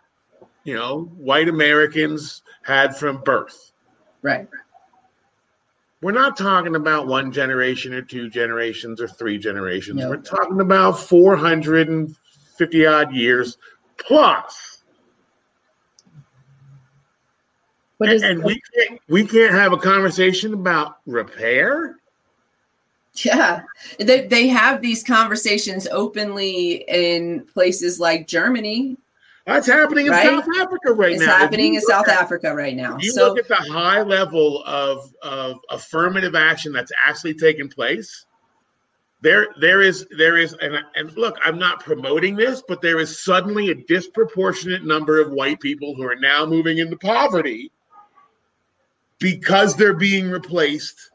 [0.63, 3.71] you know white Americans had from birth.
[4.21, 4.47] Right.
[6.01, 9.99] We're not talking about one generation or two generations or three generations.
[9.99, 10.09] No.
[10.09, 13.57] We're talking about 450 odd years
[13.97, 14.78] plus.
[17.99, 21.97] What And, we can't we can't have a conversation about repair.
[23.25, 23.63] Yeah,
[23.99, 28.95] they they have these conversations openly in places like Germany.
[29.45, 30.25] That's happening in Right?
[30.25, 31.35] South Africa right It's now.
[31.35, 32.97] If happening in South at- Africa right now.
[33.01, 38.27] You So look at the high level of, of affirmative action that's actually taking place,
[39.21, 43.19] there there is there is and, and look, I'm not promoting this, but there is
[43.25, 47.73] suddenly a disproportionate number of white people who are now moving into poverty
[49.19, 51.11] because they're being replaced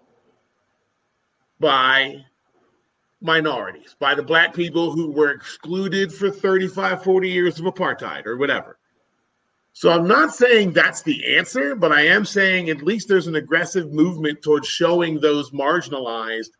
[1.58, 2.24] by
[3.20, 8.36] minorities, by the black people who were excluded for 35, 40 years of apartheid or
[8.36, 8.78] whatever.
[9.72, 13.34] So I'm not saying that's the answer, but I am saying at least there's an
[13.34, 16.50] aggressive movement towards showing those marginalized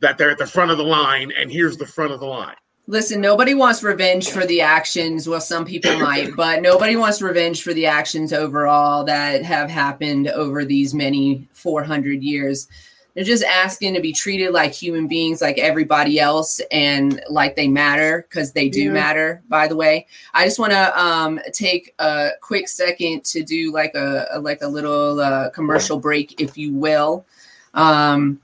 [0.00, 2.56] that they're at the front of the line and here's the front of the line.
[2.86, 5.28] Listen, nobody wants revenge for the actions.
[5.28, 10.28] Well, some people might, but nobody wants revenge for the actions overall that have happened
[10.28, 12.68] over these many 400 years.
[13.14, 17.68] They're just asking to be treated like human beings, like everybody else, and like they
[17.68, 18.92] matter because they do Yeah.
[18.92, 19.42] matter.
[19.48, 23.94] By the way, I just want to um, take a quick second to do like
[23.94, 27.26] a, a like a little uh, commercial break, if you will.
[27.74, 28.40] Um,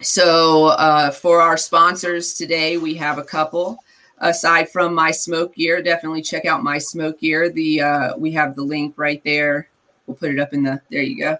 [0.00, 3.78] so uh, for our sponsors today, we have a couple.
[4.18, 7.50] Aside from my smoke gear, definitely check out my smoke gear.
[7.50, 9.68] The uh, we have the link right there.
[10.06, 10.80] We'll put it up in the.
[10.90, 11.38] There you go.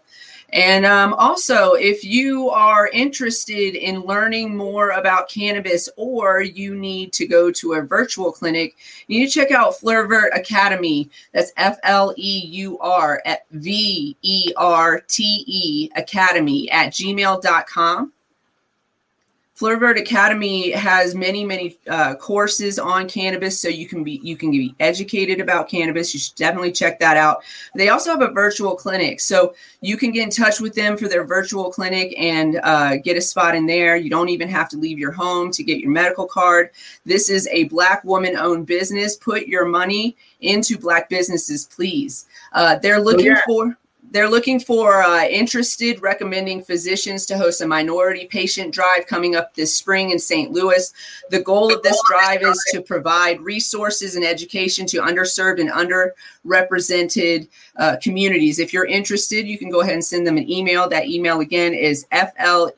[0.51, 7.13] And um, also, if you are interested in learning more about cannabis or you need
[7.15, 8.77] to go to a virtual clinic,
[9.09, 11.11] you need to check out Fleurvert Academy.
[11.33, 18.13] That's F L E U R V E R T E Academy at gmail.com.
[19.59, 24.51] Fleurvert Academy has many, many uh, courses on cannabis, so you can be you can
[24.51, 26.13] be educated about cannabis.
[26.13, 27.43] You should definitely check that out.
[27.75, 31.09] They also have a virtual clinic, so you can get in touch with them for
[31.09, 33.97] their virtual clinic and uh, get a spot in there.
[33.97, 36.71] You don't even have to leave your home to get your medical card.
[37.07, 39.17] This is a Black woman-owned business.
[39.17, 42.27] Put your money into Black businesses, please.
[42.53, 43.41] Uh, they're looking yeah.
[43.47, 43.79] for
[44.11, 49.55] they're looking for uh, interested recommending physicians to host a minority patient drive coming up
[49.55, 50.93] this spring in st louis.
[51.31, 57.49] The goal of this drive is to provide resources and education to underserved and underrepresented
[57.77, 58.59] uh, communities.
[58.59, 60.89] If you're interested you can go ahead and send them an email.
[60.89, 62.73] That email again is f-l-e-u-r-v-e-r-t-e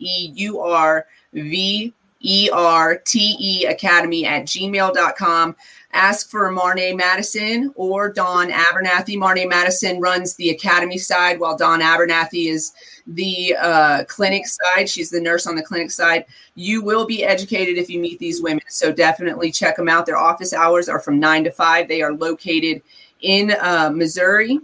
[3.67, 5.57] academy at gmail.com
[5.99, 9.19] ask for Marne Madison or Dawn Abernathy.
[9.19, 12.73] Marne Madison runs the academy side, while Dawn Abernathy is
[13.09, 14.89] the uh, clinic side.
[14.89, 16.25] She's the nurse on the clinic side.
[16.55, 18.63] You will be educated if you meet these women.
[18.69, 20.07] So definitely check them out.
[20.07, 21.89] Their office hours are from nine to five.
[21.89, 22.81] They are located
[23.21, 24.61] in uh, Missouri.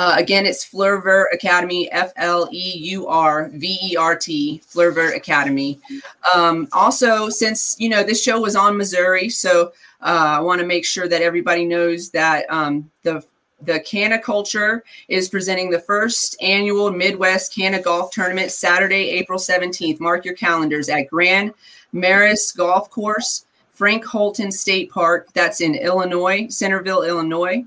[0.00, 5.14] Uh, again, it's Fleurvert Academy, F L E U R V E R T, Fleurvert
[5.14, 5.78] Academy.
[6.34, 10.66] Um, also, since you know this show was on Missouri, so uh, I want to
[10.66, 13.22] make sure that everybody knows that um, the
[13.60, 20.00] the Canna Culture is presenting the first annual Midwest Canna Golf Tournament Saturday, April 17th.
[20.00, 21.52] Mark your calendars at Grand
[21.92, 25.28] Marais Golf Course, Frank Holten State Park.
[25.34, 27.66] That's in Illinois, Centerville, Illinois.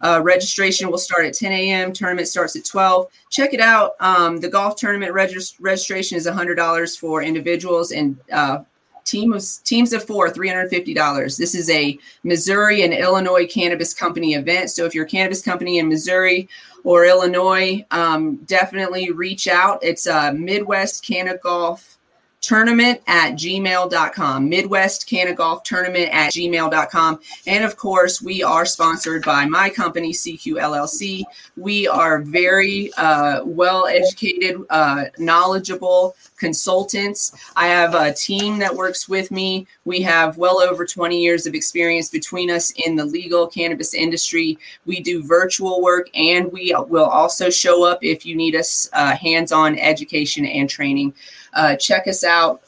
[0.00, 1.92] Uh, registration will start at 10 a.m.
[1.92, 3.08] Tournament starts at 12.
[3.30, 3.92] Check it out.
[4.00, 8.60] Um, the golf tournament regist- registration is $100 for individuals and uh,
[9.04, 11.36] team of teams of four, $350.
[11.36, 14.70] This is a Missouri and Illinois cannabis company event.
[14.70, 16.48] So if you're a cannabis company in Missouri
[16.84, 19.78] or Illinois, um, definitely reach out.
[19.82, 21.97] It's a Midwest Canna Golf
[22.40, 29.24] tournament at gmail.com midwest canna golf tournament at gmail.com and of course we are sponsored
[29.24, 31.22] by my company cq llc
[31.56, 37.32] we are very uh, well educated uh, knowledgeable consultants.
[37.56, 39.66] I have a team that works with me.
[39.84, 44.58] We have well over 20 years of experience between us in the legal cannabis industry.
[44.86, 49.16] We do virtual work and we will also show up if you need us uh,
[49.16, 51.12] hands-on education and training
[51.58, 52.62] uh, check us out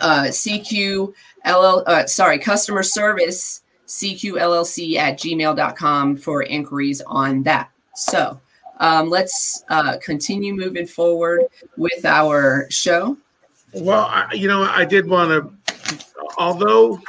[0.00, 1.12] uh, CQ
[1.46, 7.70] LL, uh, sorry, customer service CQLLC at gmail.com for inquiries on that.
[7.94, 8.38] So
[8.80, 11.44] um, let's uh, continue moving forward
[11.76, 13.16] with our show.
[13.72, 17.00] Well, I, you know, I did want to, although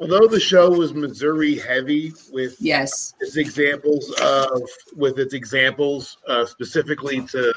[0.00, 4.62] although the show was Missouri heavy with yes its examples of
[4.96, 7.54] with its examples uh, specifically to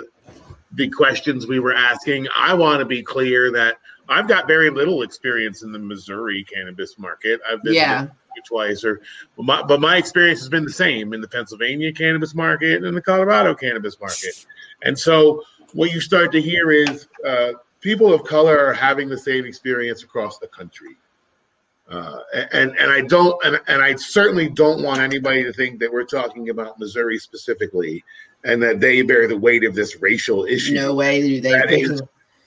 [0.75, 5.01] the questions we were asking, I want to be clear that I've got very little
[5.01, 7.41] experience in the Missouri cannabis market.
[7.49, 8.07] I've been yeah
[8.45, 9.01] twice or
[9.37, 12.95] but my, but my experience has been the same in the Pennsylvania cannabis market and
[12.95, 14.45] the Colorado cannabis market.
[14.83, 19.17] And so what you start to hear is uh, people of color are having the
[19.17, 20.95] same experience across the country.
[21.89, 22.19] Uh,
[22.51, 26.05] and and I don't and, and I certainly don't want anybody to think that we're
[26.05, 28.03] talking about Missouri specifically
[28.45, 30.75] and that they bear the weight of this racial issue.
[30.75, 31.51] No way do they.
[31.51, 32.01] That is,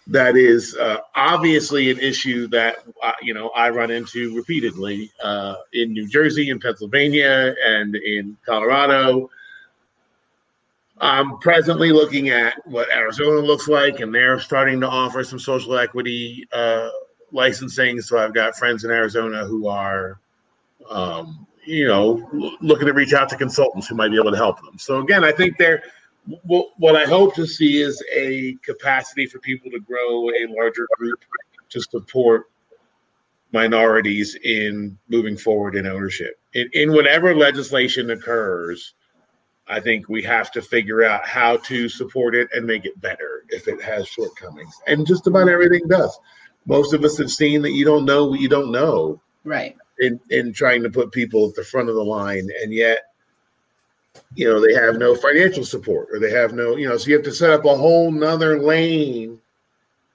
[0.07, 5.57] that is uh, obviously an issue that uh, you know I run into repeatedly uh,
[5.74, 9.28] in New Jersey, in Pennsylvania, and in Colorado.
[11.01, 15.78] I'm presently looking at what Arizona looks like, and they're starting to offer some social
[15.78, 16.90] equity uh,
[17.30, 18.01] licensing.
[18.01, 20.18] So I've got friends in Arizona who are,
[20.90, 24.62] um, you know, looking to reach out to consultants who might be able to help
[24.62, 24.78] them.
[24.78, 25.82] So again, I think they're
[26.44, 31.24] what I hope to see is a capacity for people to grow a larger group
[31.70, 32.50] to support
[33.52, 36.38] minorities in moving forward in ownership.
[36.52, 38.92] In, in whatever legislation occurs,
[39.66, 43.44] I think we have to figure out how to support it and make it better
[43.48, 44.74] if it has shortcomings.
[44.86, 46.18] And just about everything does.
[46.66, 49.22] Most of us have seen that you don't know what you don't know.
[49.44, 49.76] Right.
[50.01, 52.49] In in trying to put people at the front of the line.
[52.62, 52.99] And yet,
[54.34, 57.14] you know, they have no financial support or they have no, you know, so you
[57.14, 59.40] have to set up a whole nother lane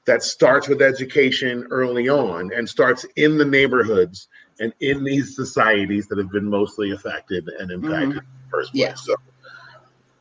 [0.06, 4.28] that starts with education early on and starts in the neighborhoods
[4.60, 8.12] and in these societies that have been mostly affected and impacted mm-hmm.
[8.12, 8.82] in the first place.
[8.82, 8.94] Yeah.
[8.96, 9.16] So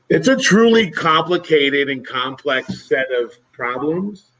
[0.09, 4.31] it's a truly complicated and complex set of problems.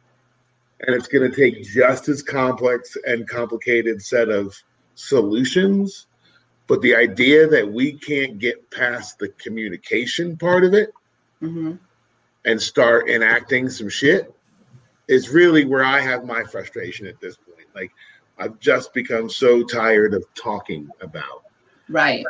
[0.81, 4.55] And it's going to take just as complex and complicated set of
[4.95, 6.07] solutions.
[6.69, 10.91] But the idea that we can't get past the communication part of it
[11.43, 11.75] mm-hmm.
[12.45, 14.33] and start enacting some shit
[15.09, 17.67] is really where I have my frustration at this point.
[17.75, 17.91] Like,
[18.39, 21.45] I've just become so tired of talking about
[21.89, 22.25] right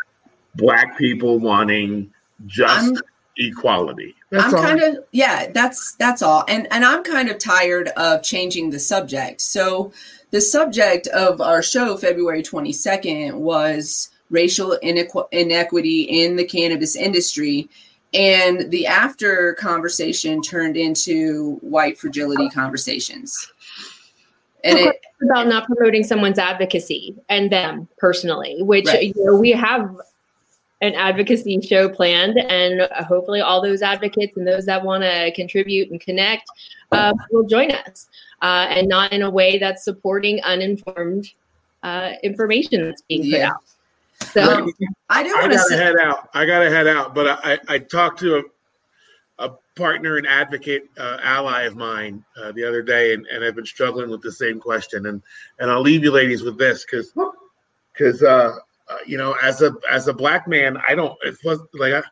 [0.56, 2.12] black people wanting
[2.46, 3.02] just I'm,
[3.38, 4.14] equality.
[4.30, 4.62] That's I'm all.
[4.62, 6.44] kind of yeah, that's that's all.
[6.48, 9.40] And and I'm kind of tired of changing the subject.
[9.40, 9.92] So
[10.32, 17.68] the subject of our show February 22nd was racial inequ- inequity in the cannabis industry
[18.14, 23.52] and the after conversation turned into white fragility conversations.
[24.64, 29.14] And it, about not promoting someone's advocacy and them personally, which right.
[29.14, 29.96] you know, we have
[30.82, 35.90] an advocacy show planned, and hopefully, all those advocates and those that want to contribute
[35.90, 36.48] and connect
[36.90, 38.08] uh, will join us,
[38.42, 41.32] uh, and not in a way that's supporting uninformed
[41.82, 43.64] uh, information that's being put out.
[44.32, 44.68] So
[45.08, 45.34] I do.
[45.34, 46.28] I gotta say- head out.
[46.34, 51.18] I gotta head out, but I, I talked to a, a partner and advocate uh,
[51.22, 54.60] ally of mine uh, the other day, and, and I've been struggling with the same
[54.60, 55.22] question, and
[55.58, 57.12] and I'll leave you ladies with this because
[57.92, 58.56] because uh,
[58.88, 62.02] uh, you know, as a as a black man, I don't it's like I,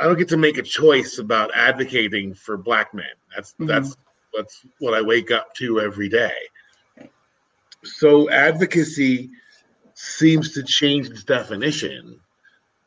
[0.00, 3.06] I don't get to make a choice about advocating for black men.
[3.34, 3.66] That's mm-hmm.
[3.66, 3.96] that's
[4.36, 6.34] that's what I wake up to every day.
[7.84, 9.30] So advocacy
[9.94, 12.20] seems to change its definition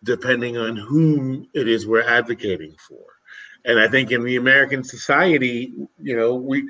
[0.04, 3.04] depending on whom it is we're advocating for.
[3.66, 6.68] And I think in the American society, you know, we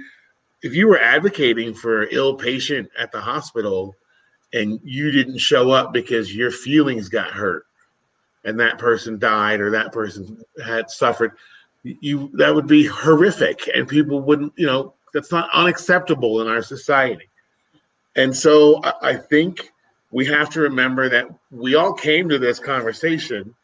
[0.61, 3.95] if you were advocating for ill patient at the hospital,
[4.53, 7.65] and you didn't show up because your feelings got hurt
[8.43, 11.31] and that person died or that person had suffered
[11.83, 16.61] you that would be horrific and people wouldn't you know that's not unacceptable in our
[16.61, 17.27] society
[18.15, 19.71] and so i, I think
[20.11, 23.55] we have to remember that we all came to this conversation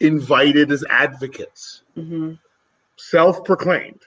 [0.00, 2.32] invited as advocates mm-hmm.
[2.96, 4.02] self-proclaimed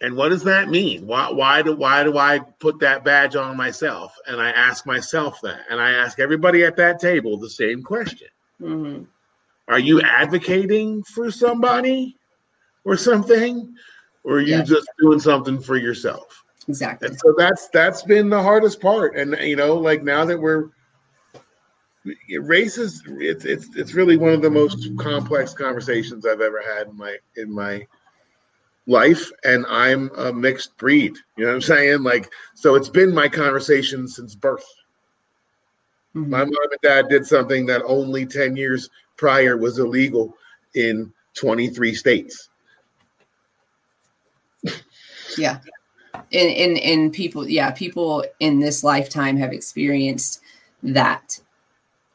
[0.00, 1.06] and what does that mean?
[1.06, 4.14] Why, why do why do I put that badge on myself?
[4.26, 8.28] And I ask myself that, and I ask everybody at that table the same question:
[8.60, 9.04] mm-hmm.
[9.68, 12.16] Are you advocating for somebody
[12.84, 13.74] or something,
[14.24, 14.68] or are you yes.
[14.68, 16.44] just doing something for yourself?
[16.68, 17.08] Exactly.
[17.08, 20.70] And so that's that's been the hardest part, and you know, like now that we're
[22.40, 26.88] race is it's it's it's really one of the most complex conversations I've ever had
[26.88, 27.86] in my in my
[28.86, 31.16] life and I'm a mixed breed.
[31.36, 32.02] You know what I'm saying?
[32.02, 34.66] Like, so it's been my conversation since birth.
[36.14, 36.28] Mhm.
[36.28, 40.34] My mom and dad did something that only 10 years prior was illegal
[40.74, 42.48] in 23 states.
[45.36, 45.58] Yeah.
[46.32, 50.40] And, and and people, yeah, people in this lifetime have experienced
[50.82, 51.38] that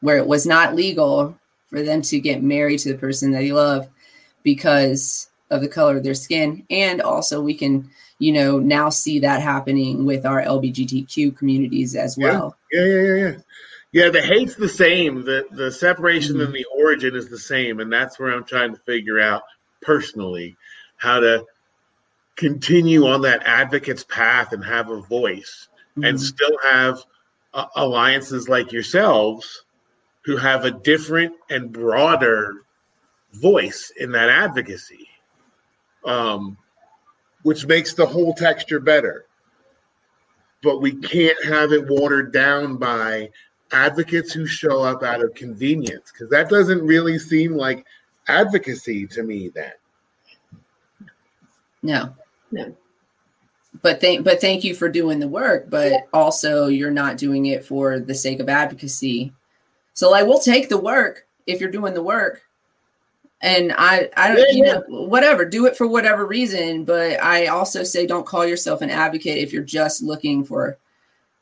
[0.01, 1.37] where it was not legal
[1.69, 3.87] for them to get married to the person that they love
[4.43, 6.65] because of the color of their skin.
[6.69, 12.17] And also we can, you know, now see that happening with our LGBTQ communities as
[12.17, 12.31] Yeah.
[12.31, 12.57] well.
[12.71, 13.35] Yeah, yeah, yeah, yeah.
[13.91, 15.25] Yeah, the hate's the same.
[15.25, 16.45] The the separation Mhm.
[16.45, 19.43] and the origin is the same, and that's where I'm trying to figure out
[19.81, 20.55] personally
[20.97, 21.45] how to
[22.37, 25.67] continue on that advocate's path and have a voice
[25.97, 26.19] and Mhm.
[26.19, 27.03] still have
[27.53, 29.65] uh, alliances like yourselves
[30.23, 32.63] who have a different and broader
[33.33, 35.09] voice in that advocacy
[36.05, 36.57] um,
[37.43, 39.25] which makes the whole texture better
[40.63, 43.29] but we can't have it watered down by
[43.71, 47.85] advocates who show up out of convenience because that doesn't really seem like
[48.27, 49.71] advocacy to me then
[51.83, 52.13] No.
[52.51, 52.75] No.
[53.81, 57.65] But thank but thank you for doing the work, but also you're not doing it
[57.65, 59.33] for the sake of advocacy.
[59.93, 62.41] So like we'll take the work if you're doing the work.
[63.41, 64.73] And I I don't Yeah, you yeah.
[64.73, 68.89] know whatever, do it for whatever reason, but I also say don't call yourself an
[68.91, 70.77] advocate if you're just looking for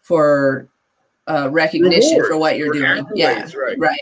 [0.01, 0.69] for
[1.29, 3.05] uh recognition Reward for what you're or doing.
[3.13, 3.47] Yeah.
[3.55, 3.55] right.
[3.55, 4.01] Right.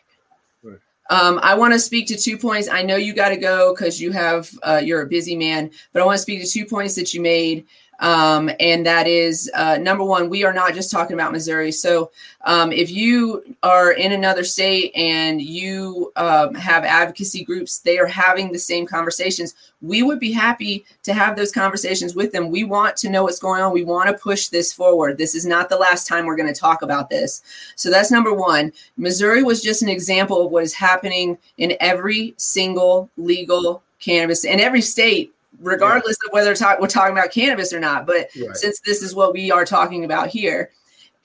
[0.63, 0.79] Right.
[1.09, 2.67] Um, I want to speak to two points.
[2.67, 6.01] I know you got to go because you have uh, you're a busy man, but
[6.01, 7.65] I want to speak to two points that you made.
[7.99, 11.71] Um, and that is uh, number one, we are not just talking about Missouri.
[11.71, 12.11] So
[12.45, 18.05] um, if you are in another state and you um, have advocacy groups, they are
[18.05, 19.55] having the same conversations.
[19.81, 22.49] We would be happy to have those conversations with them.
[22.49, 23.73] We want to know what's going on.
[23.73, 25.17] We want to push this forward.
[25.17, 27.41] This is not the last time we're going to talk about this.
[27.75, 28.71] So that's number one.
[28.97, 34.59] Missouri was just an example of what is happening in every single legal cannabis in
[34.59, 38.05] every state, regardless of whether talk, we're talking about cannabis or not.
[38.05, 38.55] But Right.
[38.55, 40.71] since this is what we are talking about here.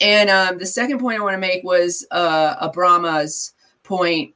[0.00, 3.52] And um, the second point I want to make was uh, Abrama's
[3.82, 4.34] point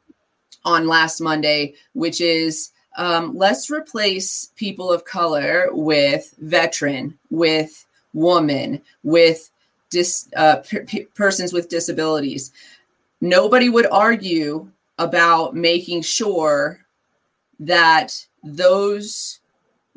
[0.65, 7.85] on last Monday, which is um, let's replace people of color with veteran, with
[8.15, 9.51] woman, with
[9.91, 12.53] dis, uh, per- pe- persons with disabilities.
[13.21, 16.81] Nobody would argue about making sure
[17.61, 19.41] that those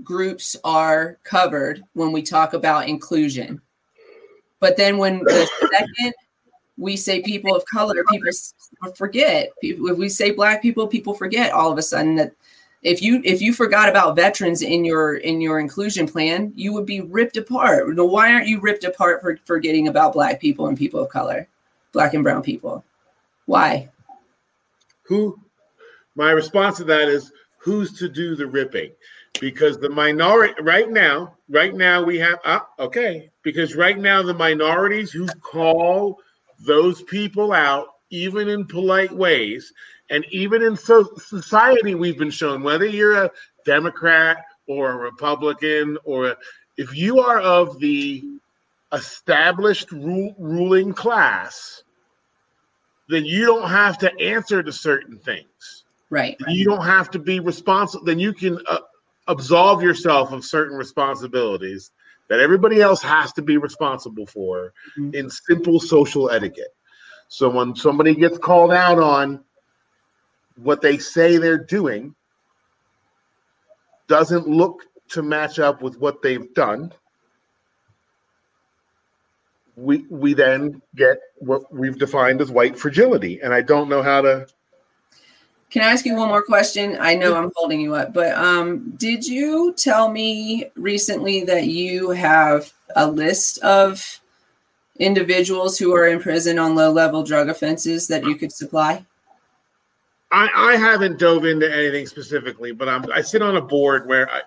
[0.03, 3.61] groups are covered when we talk about inclusion.
[4.59, 6.13] But then when the second
[6.77, 8.31] we say people of color, people
[8.95, 9.51] forget.
[9.61, 12.31] If we say black people, people forget all of a sudden that
[12.81, 16.85] if you if you forgot about veterans in your in your inclusion plan, you would
[16.85, 17.93] be ripped apart.
[17.95, 21.47] Why aren't you ripped apart for forgetting about black people and people of color,
[21.91, 22.85] black and brown people?
[23.45, 23.89] Why?
[25.09, 25.37] who
[26.15, 28.91] my response to that is who's to do the ripping
[29.39, 34.33] because the minority right now right now we have ah, okay because right now the
[34.33, 36.19] minorities who call
[36.65, 39.71] those people out even in polite ways
[40.09, 43.31] and even in so- society we've been shown whether you're a
[43.65, 46.35] democrat or a republican or
[46.77, 48.23] if you are of the
[48.93, 51.83] established ru- ruling class
[53.09, 55.78] then you don't have to answer to certain things.
[56.09, 56.35] Right.
[56.47, 58.05] You don't have to be responsible.
[58.05, 58.79] Then you can uh,
[59.27, 61.91] absolve yourself of certain responsibilities
[62.29, 65.13] that everybody else has to be responsible for Mhm.
[65.15, 66.73] in simple social etiquette.
[67.27, 69.43] So when somebody gets called out on
[70.55, 72.15] what they say they're doing
[74.07, 76.91] doesn't look to match up with what they've done,
[79.75, 84.21] we we then get what we've defined as white fragility, and I don't know how
[84.21, 84.47] to.
[85.69, 86.97] Can I ask you one more question?
[86.99, 92.09] I know I'm holding you up, but um, did you tell me recently that you
[92.09, 94.19] have a list of
[94.97, 99.05] individuals who are in prison on low level drug offenses that you could supply?
[100.31, 104.29] I, I haven't dove into anything specifically, but I'm I sit on a board where
[104.29, 104.41] I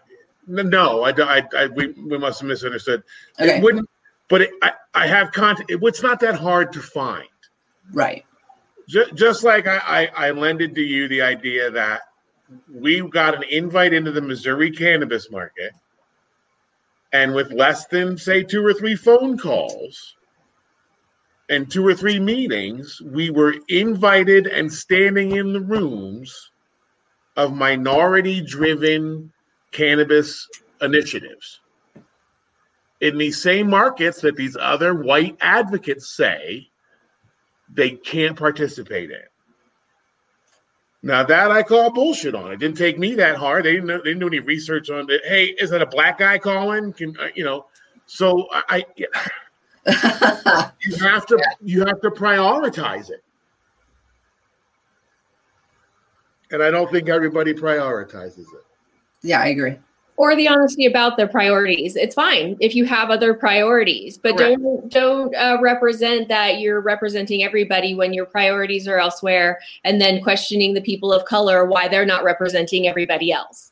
[0.49, 3.03] no, I, don't- I, I we, we must have misunderstood.
[3.41, 3.89] Okay, It wouldn't,
[4.29, 5.71] but it, I, I have content.
[5.71, 7.29] It, it's not that hard to find.
[7.93, 8.25] right.
[8.93, 12.03] Just, just like I, I, I lended to you the idea that
[12.71, 15.73] we got an invite into the Missouri cannabis market,
[17.15, 20.17] and with less than say two or three phone calls
[21.49, 26.51] and two or three meetings, we were invited and standing in the rooms
[27.39, 29.33] of minority-driven
[29.71, 30.47] cannabis
[30.83, 31.61] initiatives.
[33.01, 36.69] In these same markets that these other white advocates say
[37.73, 39.23] they can't participate in.
[41.03, 42.53] Now that I call bullshit on.
[42.53, 43.65] It didn't take me that hard.
[43.65, 45.23] They didn't know, they didn't do any research on it.
[45.25, 46.93] Hey, is that a black guy calling?
[46.93, 47.67] Can uh, you know?
[48.07, 48.85] So I,
[49.87, 53.25] I you have to you have to prioritize it.
[56.53, 58.65] And I don't think everybody prioritizes it.
[59.23, 59.79] yeah, I agree.
[60.17, 61.97] Or the honesty about their priorities.
[61.97, 64.63] It's fine if you have other priorities, but Correct.
[64.63, 70.23] don't don't uh, represent that you're representing everybody when your priorities are elsewhere, and then
[70.23, 73.71] questioning the people of color why they're not representing everybody else.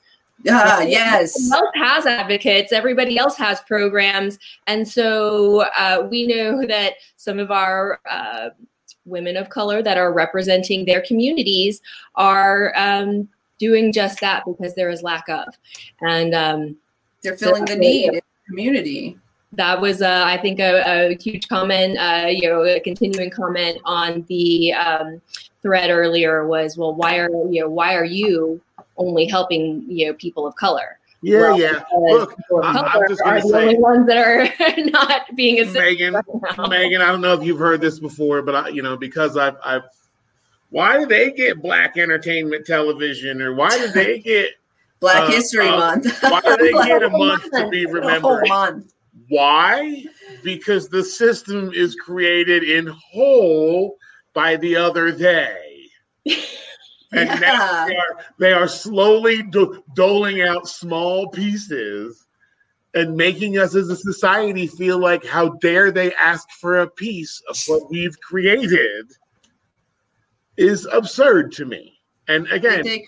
[0.49, 1.37] Ah, yes.
[1.37, 2.73] Everybody else has advocates.
[2.73, 8.49] Everybody else has programs, and so uh, we know that some of our uh,
[9.05, 11.83] women of color that are representing their communities
[12.15, 13.29] are um,
[13.61, 15.47] doing just that because there is lack of,
[16.01, 16.77] and um,
[17.23, 19.17] They're filling the need in the community.
[19.53, 21.97] that was, uh, I think, a, a huge comment.
[21.99, 25.21] Uh, you know, a continuing comment on the um,
[25.63, 28.61] thread earlier was, well, why are you know why are you
[28.97, 30.99] only helping you know people of color?
[31.23, 31.85] Yeah, Well, yeah.
[31.93, 32.35] Look,
[32.65, 36.57] I'm- I'm just gonna the say- only ones that are not being assisted Maigan, right
[36.57, 36.65] now.
[36.67, 39.57] Maigan, I don't know if you've heard this before, but I, you know, because I've,
[39.63, 39.83] I've,
[40.71, 44.51] why do they get black entertainment television, or why do they get,
[45.01, 46.23] Black Uh, History uh, Month.
[46.23, 48.49] why do they get a month to be remembered?
[48.49, 48.93] month.
[49.29, 50.05] Why?
[50.45, 53.97] Because the system is created in whole
[54.35, 55.57] by the other they.
[57.13, 62.25] And now they are, they are slowly do- doling out small pieces
[62.95, 67.43] and making us as a society feel like how dare they ask for a piece
[67.49, 69.11] of what we've created
[70.61, 71.99] is absurd to me.
[72.29, 73.07] And again, they-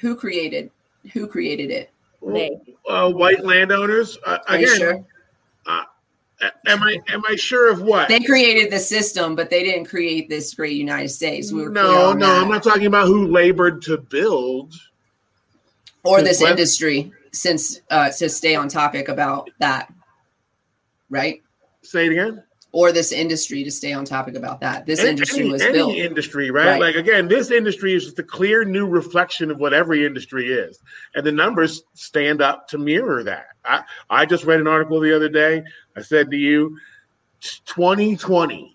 [0.00, 0.70] who created?
[1.12, 1.90] Who created it?
[2.26, 2.50] They.
[2.88, 4.76] uh, white landowners uh, again.
[4.76, 5.06] sure?
[6.66, 8.08] Am I am I sure of what?
[8.08, 11.52] They created the system, but they didn't create this great United States.
[11.52, 12.42] We were no, no, that.
[12.42, 14.74] I'm not talking about who labored to build.
[16.04, 19.92] or this industry since uh to stay on topic about that
[21.10, 21.42] right
[21.82, 22.42] Say it again.
[22.72, 25.72] Or this industry to stay on topic about that this Any- industry any, was any
[25.72, 26.66] built industry, right?
[26.66, 26.80] Right.
[26.80, 30.78] Like again, this industry is just a clear new reflection of what every industry is,
[31.14, 33.48] and the numbers stand up to mirror that.
[33.64, 35.62] I I just read an article the other day.
[35.96, 36.78] I said to you,
[37.66, 38.74] 2020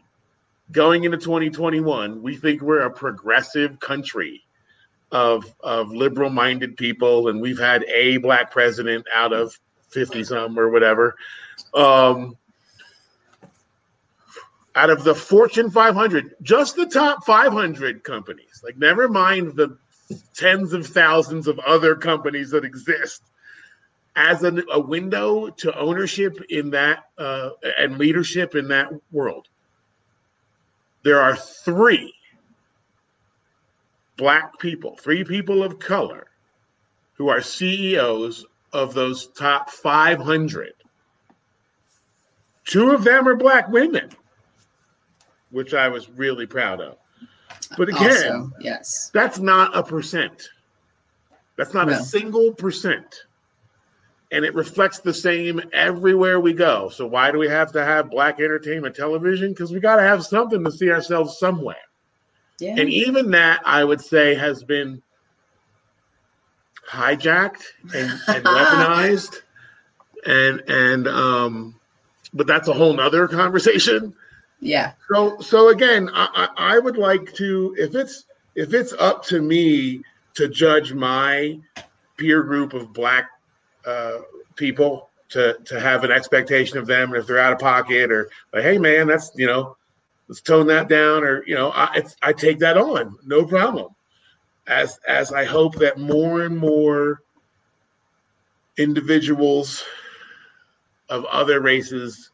[0.71, 4.41] going into 2021, we think we're a progressive country
[5.11, 9.57] of of liberal minded people, and we've had a black president out of
[9.89, 11.15] 50 some or whatever.
[11.75, 12.35] Um,
[14.75, 19.77] out of the Fortune 500, just the top 500 companies, like never mind the
[20.33, 23.21] tens of thousands of other companies that exist,
[24.15, 27.49] as a, a window to ownership in that uh,
[27.79, 29.47] and leadership in that world,
[31.03, 32.13] there are three
[34.17, 36.27] black people, three people of color
[37.13, 40.73] who are CEOs of those top 500.
[42.65, 44.09] Two of them are black women
[45.53, 46.97] which I was really proud of.
[47.77, 50.49] But again, also yes that's not a percent.
[51.55, 51.93] That's not No.
[51.93, 53.23] a single percent.
[54.31, 56.89] And it reflects the same everywhere we go.
[56.89, 59.51] So why do we have to have black entertainment television?
[59.51, 61.75] Because we got to have something to see ourselves somewhere.
[62.59, 65.03] yeah And even that, I would say, has been
[66.89, 67.61] hijacked
[67.93, 69.35] and, and weaponized.
[70.25, 71.75] And and um,
[72.33, 74.15] but that's a whole nother conversation.
[74.63, 79.23] Yeah So so again, I, I I would like to if it's if it's up
[79.25, 80.01] to me
[80.35, 81.59] to judge my
[82.17, 83.29] peer group of black
[83.85, 84.19] uh,
[84.55, 88.63] people to to have an expectation of them, if they're out of pocket or like,
[88.63, 89.75] hey man, that's you know,
[90.27, 93.93] let's tone that down, or you know, I I take that on, no problem.
[94.67, 97.21] As as I hope that more and more
[98.77, 99.83] individuals
[101.09, 102.31] of other races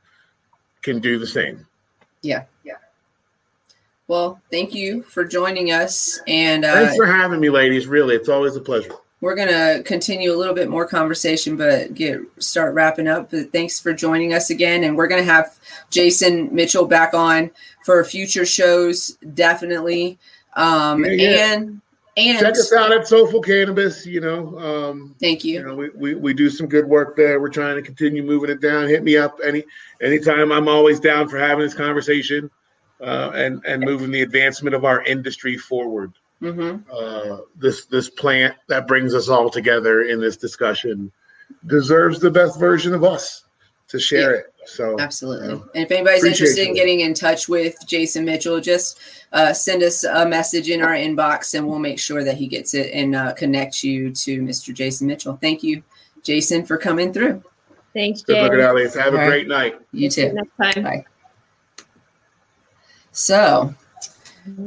[0.83, 1.65] can do the same.
[2.21, 2.73] Yeah yeah
[4.07, 7.87] well thank you for joining us and uh Thanks for having me, ladies.
[7.87, 8.91] Really, it's always a pleasure.
[9.21, 13.79] we're gonna continue a little bit more conversation but get start wrapping up but thanks
[13.79, 15.57] for joining us again and we're gonna have
[15.89, 17.51] jason mitchell back on
[17.83, 20.17] for future shows definitely
[20.55, 21.53] um Yeah, yeah.
[21.53, 21.81] and
[22.19, 24.05] and Check us out at Soulful Cannabis.
[24.05, 27.39] You know, um, thank you you know, we, we, we do some good work there.
[27.39, 28.87] We're trying to continue moving it down.
[28.87, 29.63] Hit me up any
[30.01, 30.51] anytime.
[30.51, 32.49] I'm always down for having this conversation
[33.01, 36.13] uh, and and moving the advancement of our industry forward.
[36.39, 41.11] hmm Uh, this this plant that brings us all together in this discussion
[41.65, 43.45] deserves the best version of us
[43.87, 44.39] to share Yeah.
[44.39, 44.53] it.
[44.69, 45.47] So Absolutely.
[45.47, 48.99] you know, And if anybody's interested in getting in touch with Jason Mitchell, just
[49.33, 52.73] uh, send us a message in our inbox and we'll make sure that he gets
[52.73, 54.73] it and uh, connect you to Mr.
[54.73, 55.37] Jason Mitchell.
[55.41, 55.81] Thank you,
[56.23, 57.43] Jason, for coming through.
[57.93, 58.43] Thanks, good Jay.
[58.43, 58.93] looking, Alice.
[58.95, 59.27] Have a All right.
[59.27, 59.79] great night.
[59.91, 60.35] You See you too.
[60.35, 60.83] next time.
[60.83, 61.05] Bye.
[63.11, 63.73] So,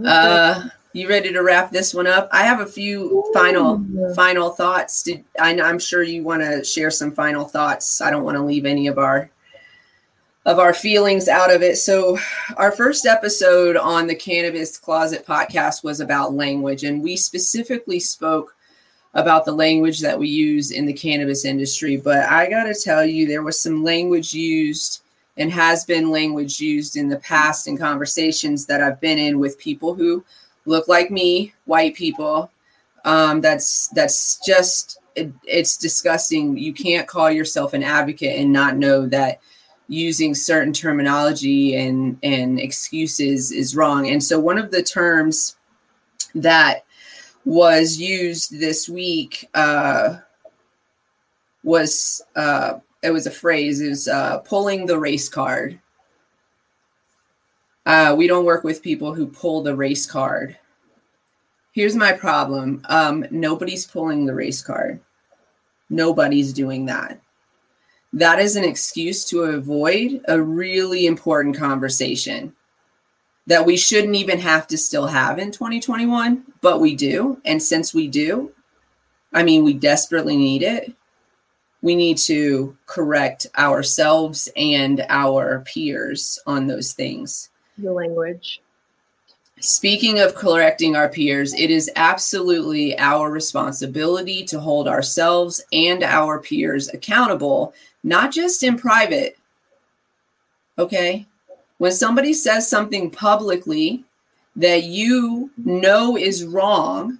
[0.04, 2.28] uh, you ready to wrap this one up?
[2.32, 4.14] I have a few final Ooh.
[4.14, 5.02] final thoughts.
[5.04, 8.00] Did I, I'm sure you want to share some final thoughts.
[8.00, 9.30] I don't want to leave any of our
[10.44, 11.76] of our feelings out of it.
[11.76, 12.18] So,
[12.56, 18.54] our first episode on the Cannabis Closet podcast was about language, and we specifically spoke
[19.14, 21.96] about the language that we use in the cannabis industry.
[21.96, 25.02] But I got to tell you, there was some language used
[25.36, 29.58] and has been language used in the past in conversations that I've been in with
[29.58, 30.24] people who
[30.66, 32.50] look like me, white people.
[33.04, 36.56] Um, that's that's just it, it's disgusting.
[36.56, 39.40] You can't call yourself an advocate and not know that
[39.92, 44.08] using certain terminology and and excuses is wrong.
[44.08, 45.56] And so one of the terms
[46.34, 46.86] that
[47.44, 50.16] was used this week uh,
[51.62, 55.78] was uh, it was a phrase is uh, pulling the race card.
[57.84, 60.56] Uh, we don't work with people who pull the race card.
[61.72, 62.80] Here's my problem.
[62.88, 65.00] Um, nobody's pulling the race card.
[65.90, 67.20] Nobody's doing that.
[68.12, 72.54] That is an excuse to avoid a really important conversation
[73.46, 77.40] that we shouldn't even have to still have in 2021, but we do.
[77.44, 78.52] And since we do,
[79.32, 80.92] I mean, we desperately need it.
[81.80, 87.50] We need to correct ourselves and our peers on those things.
[87.78, 88.60] The language.
[89.58, 96.40] Speaking of correcting our peers, it is absolutely our responsibility to hold ourselves and our
[96.40, 99.38] peers accountable, not just in private.
[100.78, 101.26] Okay?
[101.78, 104.04] When somebody says something publicly
[104.56, 107.18] that you know is wrong,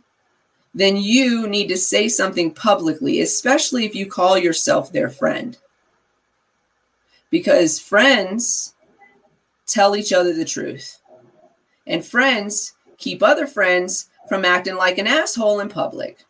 [0.74, 5.58] then you need to say something publicly, especially if you call yourself their friend.
[7.30, 8.74] Because friends
[9.66, 10.98] tell each other the truth.
[11.86, 16.24] And friends keep other friends from acting like an asshole in public.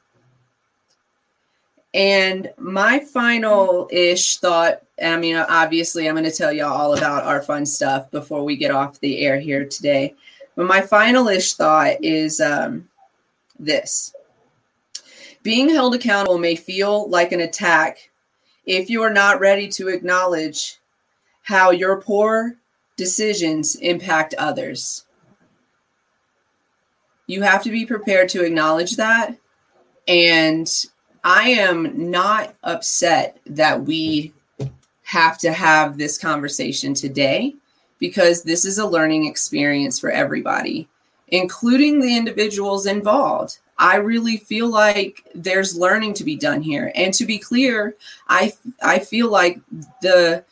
[1.95, 7.25] And my final ish thought I mean, obviously, I'm going to tell y'all all about
[7.25, 10.15] our fun stuff before we get off the air here today.
[10.55, 12.89] But my final ish thought is um,
[13.59, 14.15] this
[15.43, 18.11] being held accountable may feel like an attack
[18.65, 20.79] if you are not ready to acknowledge
[21.43, 22.55] how your poor
[22.97, 25.05] decisions impact others.
[27.27, 29.37] You have to be prepared to acknowledge that.
[30.07, 30.71] And
[31.25, 34.33] I am not upset that we
[35.03, 37.55] have to have this conversation today
[37.99, 40.89] because this is a learning experience for everybody,
[41.29, 43.59] including the individuals involved.
[43.79, 46.93] I really feel like there's learning to be done here.
[46.95, 47.97] And to be clear,
[48.29, 48.53] I
[48.83, 49.61] I feel like
[50.01, 50.45] the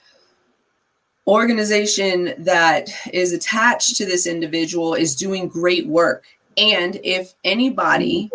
[1.26, 6.24] organization that is attached to this individual is doing great work.
[6.56, 8.30] And if anybody.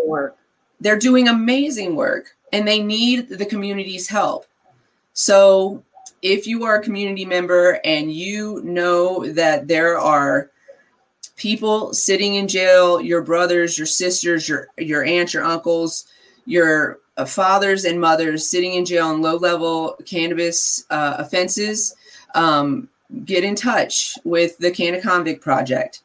[0.86, 4.46] They're doing amazing work and they need the community's help.
[5.14, 5.84] So
[6.22, 10.52] if you are a community member and you know that there are
[11.38, 16.06] people sitting in jail, your brothers, your sisters, your your aunts, your uncles,
[16.46, 21.96] your uh, fathers and mothers sitting in jail on low level cannabis uh, offenses,
[22.36, 22.88] um,
[23.26, 26.04] get in touch with the Canna Convict Project.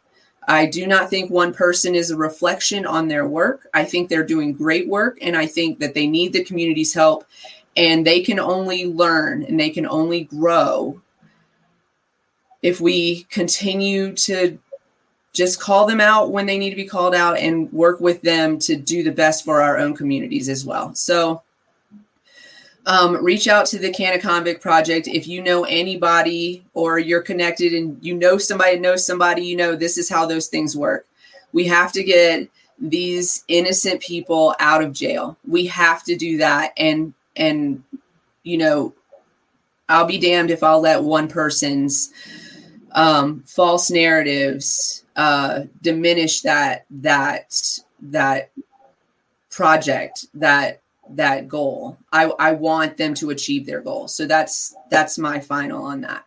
[0.51, 3.69] I do not think one person is a reflection on their work.
[3.73, 7.25] I think they're doing great work, and I think that they need the community's help,
[7.77, 11.01] and they can only learn and they can only grow
[12.63, 14.59] if we continue to
[15.33, 18.59] just call them out when they need to be called out and work with them
[18.59, 20.93] to do the best for our own communities as well.
[20.97, 21.45] So,
[22.91, 27.73] um, reach out to the Canna Convict Project if you know anybody or you're connected
[27.73, 31.07] and you know somebody knows somebody, you know this is how those things work.
[31.53, 32.49] We have to get
[32.81, 35.39] these innocent people out of jail.
[35.47, 37.81] We have to do that, and and
[38.43, 38.93] you know,
[39.89, 42.13] I'll be damned if I'll let one person's
[42.91, 47.55] um, false narratives uh, diminish that that
[48.03, 48.51] that
[49.49, 50.81] project that
[51.17, 51.99] that goal.
[52.13, 54.09] I, I want them to achieve their goal.
[54.09, 56.25] So that's that's my final on that.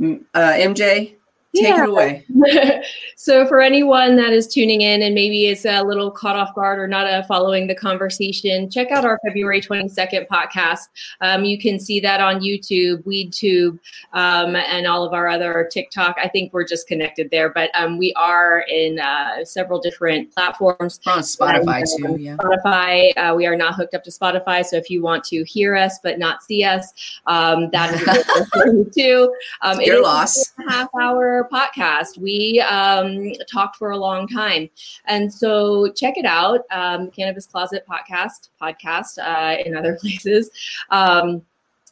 [0.00, 1.16] Uh, MJ,
[1.54, 1.82] Take Yeah.
[1.84, 2.24] it away.
[3.16, 6.78] so for anyone that is tuning in and maybe is a little caught off guard
[6.78, 10.88] or not uh, following the conversation check out our february 22nd podcast
[11.20, 13.78] um, you can see that on youtube weedtube
[14.14, 17.98] um, and all of our other tiktok i think we're just connected there but um,
[17.98, 22.16] we are in uh, several different platforms We're on Spotify too.
[22.18, 22.36] Yeah.
[22.36, 23.12] Spotify.
[23.16, 25.98] Uh, we are not hooked up to Spotify, so if you want to hear us
[26.02, 26.92] but not see us,
[27.26, 29.34] um, that is for you too.
[29.62, 30.52] Um, Your loss.
[30.66, 32.18] a half hour podcast.
[32.18, 34.68] We um, talked for a long time,
[35.06, 36.60] and so check it out.
[36.70, 40.50] Um, Cannabis Closet Podcast podcast uh, in other places.
[40.90, 41.42] Um,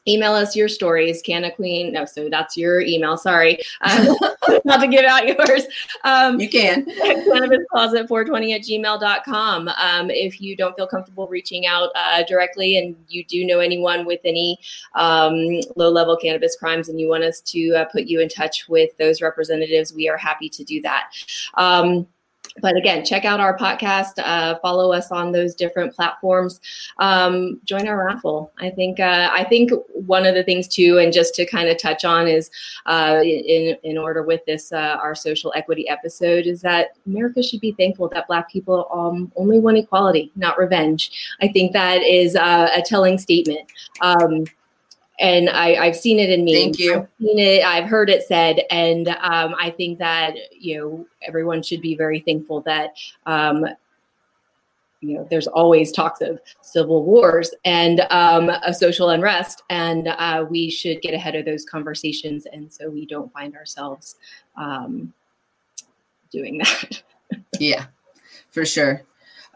[0.09, 4.17] email us your stories canna queen no so that's your email sorry um,
[4.65, 5.67] not to give out yours
[6.05, 6.85] um, You can.
[6.85, 9.69] cannabiscloset420 at gmail.com.
[9.69, 14.07] Um, if you don't feel comfortable reaching out uh, directly and you do know anyone
[14.07, 14.59] with any
[14.95, 18.69] um, low level cannabis crimes and you want us to uh, put you in touch
[18.69, 21.11] with those representatives, we are happy to do that.
[22.61, 24.13] But again, check out our podcast.
[24.19, 26.61] Uh, follow us on those different platforms.
[26.99, 28.53] Um, join our raffle.
[28.59, 29.01] I think.
[29.01, 32.27] Uh, I think one of the things too, and just to kind of touch on
[32.27, 32.51] is,
[32.87, 37.61] uh, in in order with this uh, our social equity episode, is that America should
[37.61, 41.11] be thankful that Black people um, only want equality, not revenge.
[41.41, 43.71] I think that is uh, a telling statement.
[44.01, 44.45] Um,
[45.21, 46.55] and I, I've seen it in me.
[46.55, 46.95] Thank you.
[46.95, 47.65] I've seen it.
[47.65, 52.21] I've heard it said, and um, I think that you know everyone should be very
[52.21, 52.95] thankful that
[53.27, 53.67] um,
[55.01, 60.45] you know there's always talks of civil wars and um, a social unrest, and uh,
[60.49, 64.17] we should get ahead of those conversations, and so we don't find ourselves
[64.57, 65.13] um,
[66.33, 67.03] doing that.
[67.61, 67.87] Yeah,
[68.51, 69.03] for sure.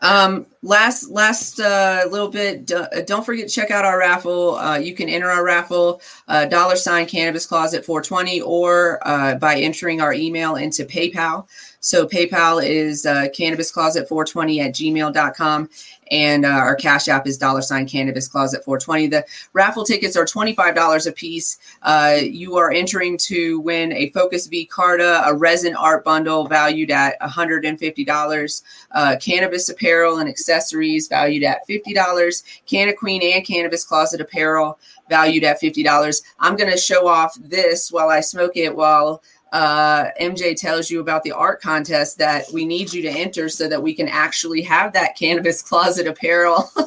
[0.04, 2.66] Um, last last uh, little bit.
[2.66, 4.56] d- uh, Don't forget to check out our raffle.
[4.56, 9.56] Uh, you can enter our raffle uh, dollar sign cannabis closet 420 or uh, by
[9.56, 11.48] entering our email into PayPal.
[11.80, 15.70] So PayPal is uh, cannabis closet 420 at gmail.com
[16.10, 19.08] and uh, our cash app is dollar sign cannabis closet 420.
[19.08, 21.58] The raffle tickets are $25 a piece.
[21.82, 26.90] Uh, you are entering to win a Focus V Carta, a resin art bundle valued
[26.90, 34.20] at $150, uh, cannabis apparel and accessories valued at $50, Canna Queen and Cannabis Closet
[34.20, 34.78] apparel
[35.08, 36.22] valued at $50.
[36.40, 39.22] I'm going to show off this while I smoke it while
[39.54, 43.68] uh, MJ tells you about the art contest that we need you to enter so
[43.68, 46.70] that we can actually have that cannabis closet apparel.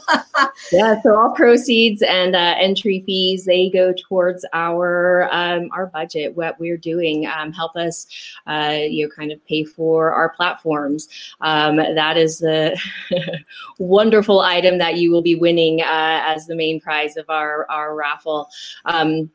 [0.72, 6.36] Yeah, so all proceeds and uh, entry fees they go towards our um, our budget.
[6.36, 8.06] What we're doing um, help us,
[8.48, 11.08] uh, you know, kind of pay for our platforms.
[11.42, 12.78] Um, that is the
[13.80, 17.96] wonderful item that you will be winning uh, as the main prize of our our
[17.96, 18.50] raffle.
[18.86, 19.30] Um,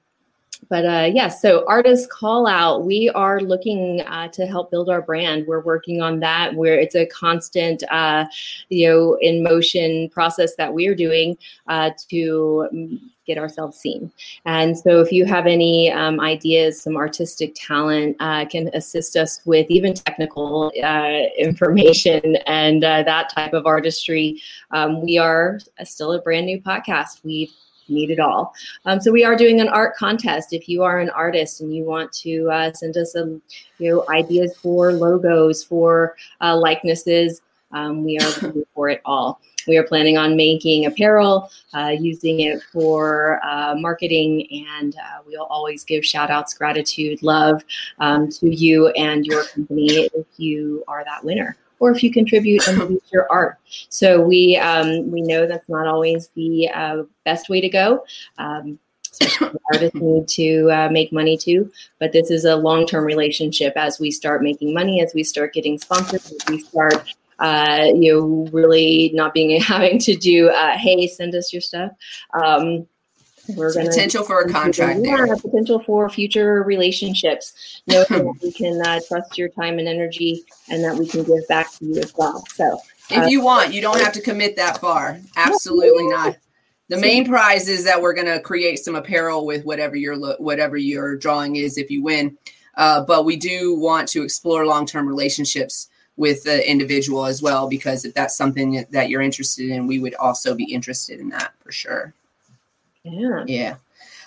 [0.72, 2.86] but uh, yeah, so artist call out.
[2.86, 5.46] We are looking uh, to help build our brand.
[5.46, 6.54] We're working on that.
[6.54, 8.24] Where it's a constant, uh,
[8.70, 14.10] you know, in motion process that we're doing uh, to mm, get ourselves seen.
[14.46, 19.42] And so, if you have any um, ideas, some artistic talent uh, can assist us
[19.44, 24.40] with even technical uh, information and uh, that type of artistry.
[24.70, 27.22] Um, we are still a brand new podcast.
[27.24, 27.52] We've
[27.88, 28.54] need it all.
[28.84, 30.52] Um, so we are doing an art contest.
[30.52, 33.42] If you are an artist and you want to uh, send us some,
[33.78, 39.40] you know, ideas for logos, for uh, likenesses, um, we are for it all.
[39.68, 45.44] We are planning on making apparel, uh, using it for uh, marketing, and uh, we'll
[45.44, 47.64] always give shout outs, gratitude, love
[48.00, 52.66] um, to you and your company if you are that winner or if you contribute
[52.68, 53.58] and use your art.
[53.88, 58.04] So we um, we know that's not always the uh, best way to go.
[58.38, 58.78] Um,
[59.72, 63.72] artists need to uh, make money too, but this is a long term relationship.
[63.74, 67.12] As we start making money, as we start getting sponsors, as we start.
[67.38, 71.90] Uh, you know, really not being having to do, uh, hey, send us your stuff.
[72.34, 72.86] Um,
[73.48, 75.36] we're going potential for a contract yeah, there.
[75.36, 77.82] potential for future relationships.
[77.86, 81.46] Knowing that we can uh, trust your time and energy and that we can give
[81.48, 82.44] back to you as well.
[82.54, 82.78] So
[83.10, 85.18] if you want you don't have to commit that far.
[85.36, 86.36] Absolutely not.
[86.88, 90.76] The main prize is that we're going to create some apparel with whatever your whatever
[90.76, 92.36] your drawing is if you win.
[92.74, 98.04] Uh, but we do want to explore long-term relationships with the individual as well because
[98.04, 101.72] if that's something that you're interested in we would also be interested in that for
[101.72, 102.12] sure
[103.04, 103.44] yeah.
[103.46, 103.76] Yeah.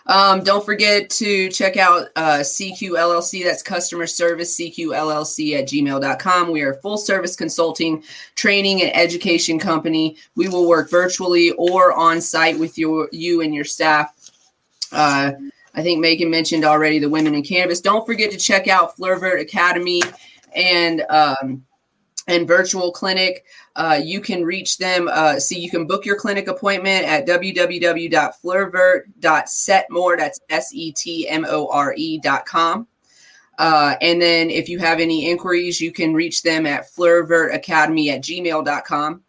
[0.08, 3.44] Um, don't forget to check out uh, CQ LLC.
[3.44, 6.52] That's customer service, CQLLC at gmail.com.
[6.52, 8.04] We are a full service consulting,
[8.36, 10.18] training, and education company.
[10.36, 14.32] We will work virtually or on site with your, you and your staff.
[14.92, 15.32] Uh,
[15.74, 17.82] I think Maigan mentioned already the Women in Cannabis.
[17.82, 20.02] Don't forget to check out Fleurvert Academy
[20.56, 21.66] and um,
[22.28, 23.46] and virtual clinic.
[23.76, 25.10] Uh, you can reach them.
[25.12, 30.18] Uh, see, you can book your clinic appointment at www.fleurvert.setmore.
[30.18, 32.88] That's S E T M O R E.com.
[33.58, 38.22] Uh, and then if you have any inquiries, you can reach them at fleurvertacademy at
[38.22, 39.25] gmail.com.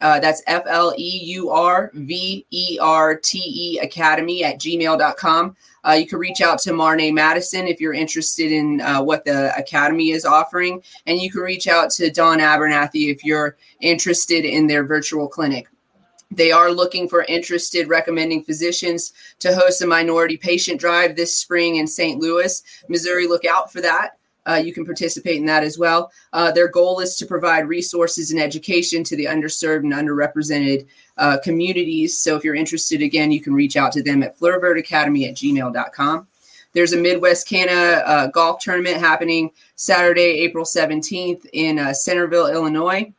[0.00, 5.56] Uh, that's F L E U R V E R T E Academy at gmail.com.
[5.84, 9.56] Uh, you can reach out to Marne Madison if you're interested in uh, what the
[9.56, 10.82] Academy is offering.
[11.06, 15.68] And you can reach out to Dawn Abernathy if you're interested in their virtual clinic.
[16.30, 21.76] They are looking for interested recommending physicians to host a minority patient drive this spring
[21.76, 22.20] in St.
[22.20, 23.26] Louis, Missouri.
[23.26, 24.17] Look out for that.
[24.48, 26.10] Uh, you can participate in that as well.
[26.32, 30.86] Uh, their goal is to provide resources and education to the underserved and underrepresented
[31.18, 32.18] uh, communities.
[32.18, 36.26] So if you're interested, again, you can reach out to them at fleurvertacademy at gmail.com.
[36.72, 43.12] There's a Midwest Canna uh, golf tournament happening Saturday, April 17th in uh, Centerville, Illinois.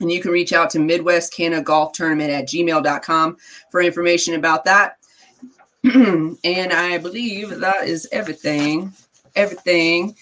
[0.00, 3.36] And you can reach out to Midwest Canna Golf Tournament at gmail.com
[3.70, 4.98] for information about that.
[5.84, 8.92] and I believe that is everything.
[9.34, 10.16] Everything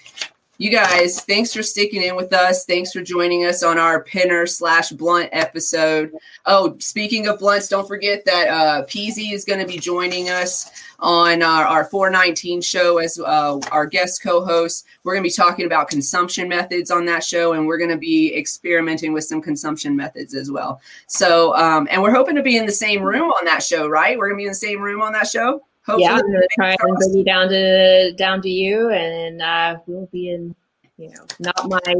[0.58, 2.64] you guys, thanks for sticking in with us.
[2.64, 6.12] Thanks for joining us on our pinner slash blunt episode.
[6.46, 10.70] Oh, speaking of blunts, don't forget that uh, Peasy is going to be joining us
[11.00, 14.86] on our, our 419 show as uh, our guest co-host.
[15.02, 17.98] We're going to be talking about consumption methods on that show, and we're going to
[17.98, 20.80] be experimenting with some consumption methods as well.
[21.08, 24.16] So, um, and we're hoping to be in the same room on that show, right?
[24.16, 25.62] We're going to be in the same room on that show.
[25.86, 29.78] Hopefully yeah, I'm gonna try and bring you down to down to you, and uh,
[29.86, 30.54] we'll be in,
[30.96, 31.94] you know, not my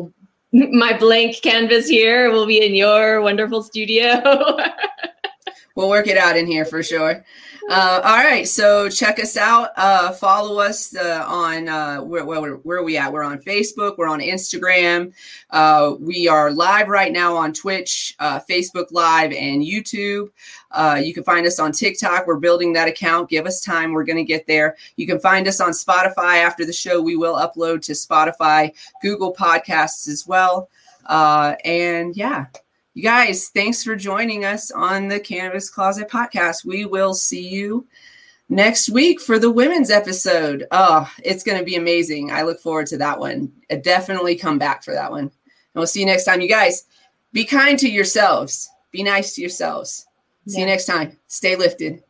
[0.52, 2.30] my blank canvas here.
[2.30, 4.22] We'll be in your wonderful studio.
[5.76, 7.24] we'll work it out in here for sure.
[7.70, 9.70] Uh, all right, so check us out.
[9.76, 13.10] Uh, follow us uh, on uh, where, where, where, are we at?
[13.10, 13.96] We're on Facebook.
[13.96, 15.14] We're on Instagram.
[15.48, 20.28] Uh, we are live right now on Twitch, uh, Facebook Live, and YouTube.
[20.74, 22.26] Uh, you can find us on TikTok.
[22.26, 23.30] We're building that account.
[23.30, 23.92] Give us time.
[23.92, 24.76] We're going to get there.
[24.96, 27.00] You can find us on Spotify after the show.
[27.00, 30.68] We will upload to Spotify, Google Podcasts as well.
[31.06, 32.46] Uh, and yeah,
[32.94, 36.64] you guys, thanks for joining us on the Cannabis Closet podcast.
[36.64, 37.86] We will see you
[38.48, 40.66] next week for the women's episode.
[40.70, 42.30] Oh, it's going to be amazing.
[42.30, 43.52] I look forward to that one.
[43.70, 45.24] I definitely come back for that one.
[45.24, 45.30] And
[45.74, 46.40] we'll see you next time.
[46.40, 46.84] You guys,
[47.32, 50.06] be kind to yourselves, be nice to yourselves.
[50.46, 51.18] See you next time.
[51.26, 52.02] Stay lifted.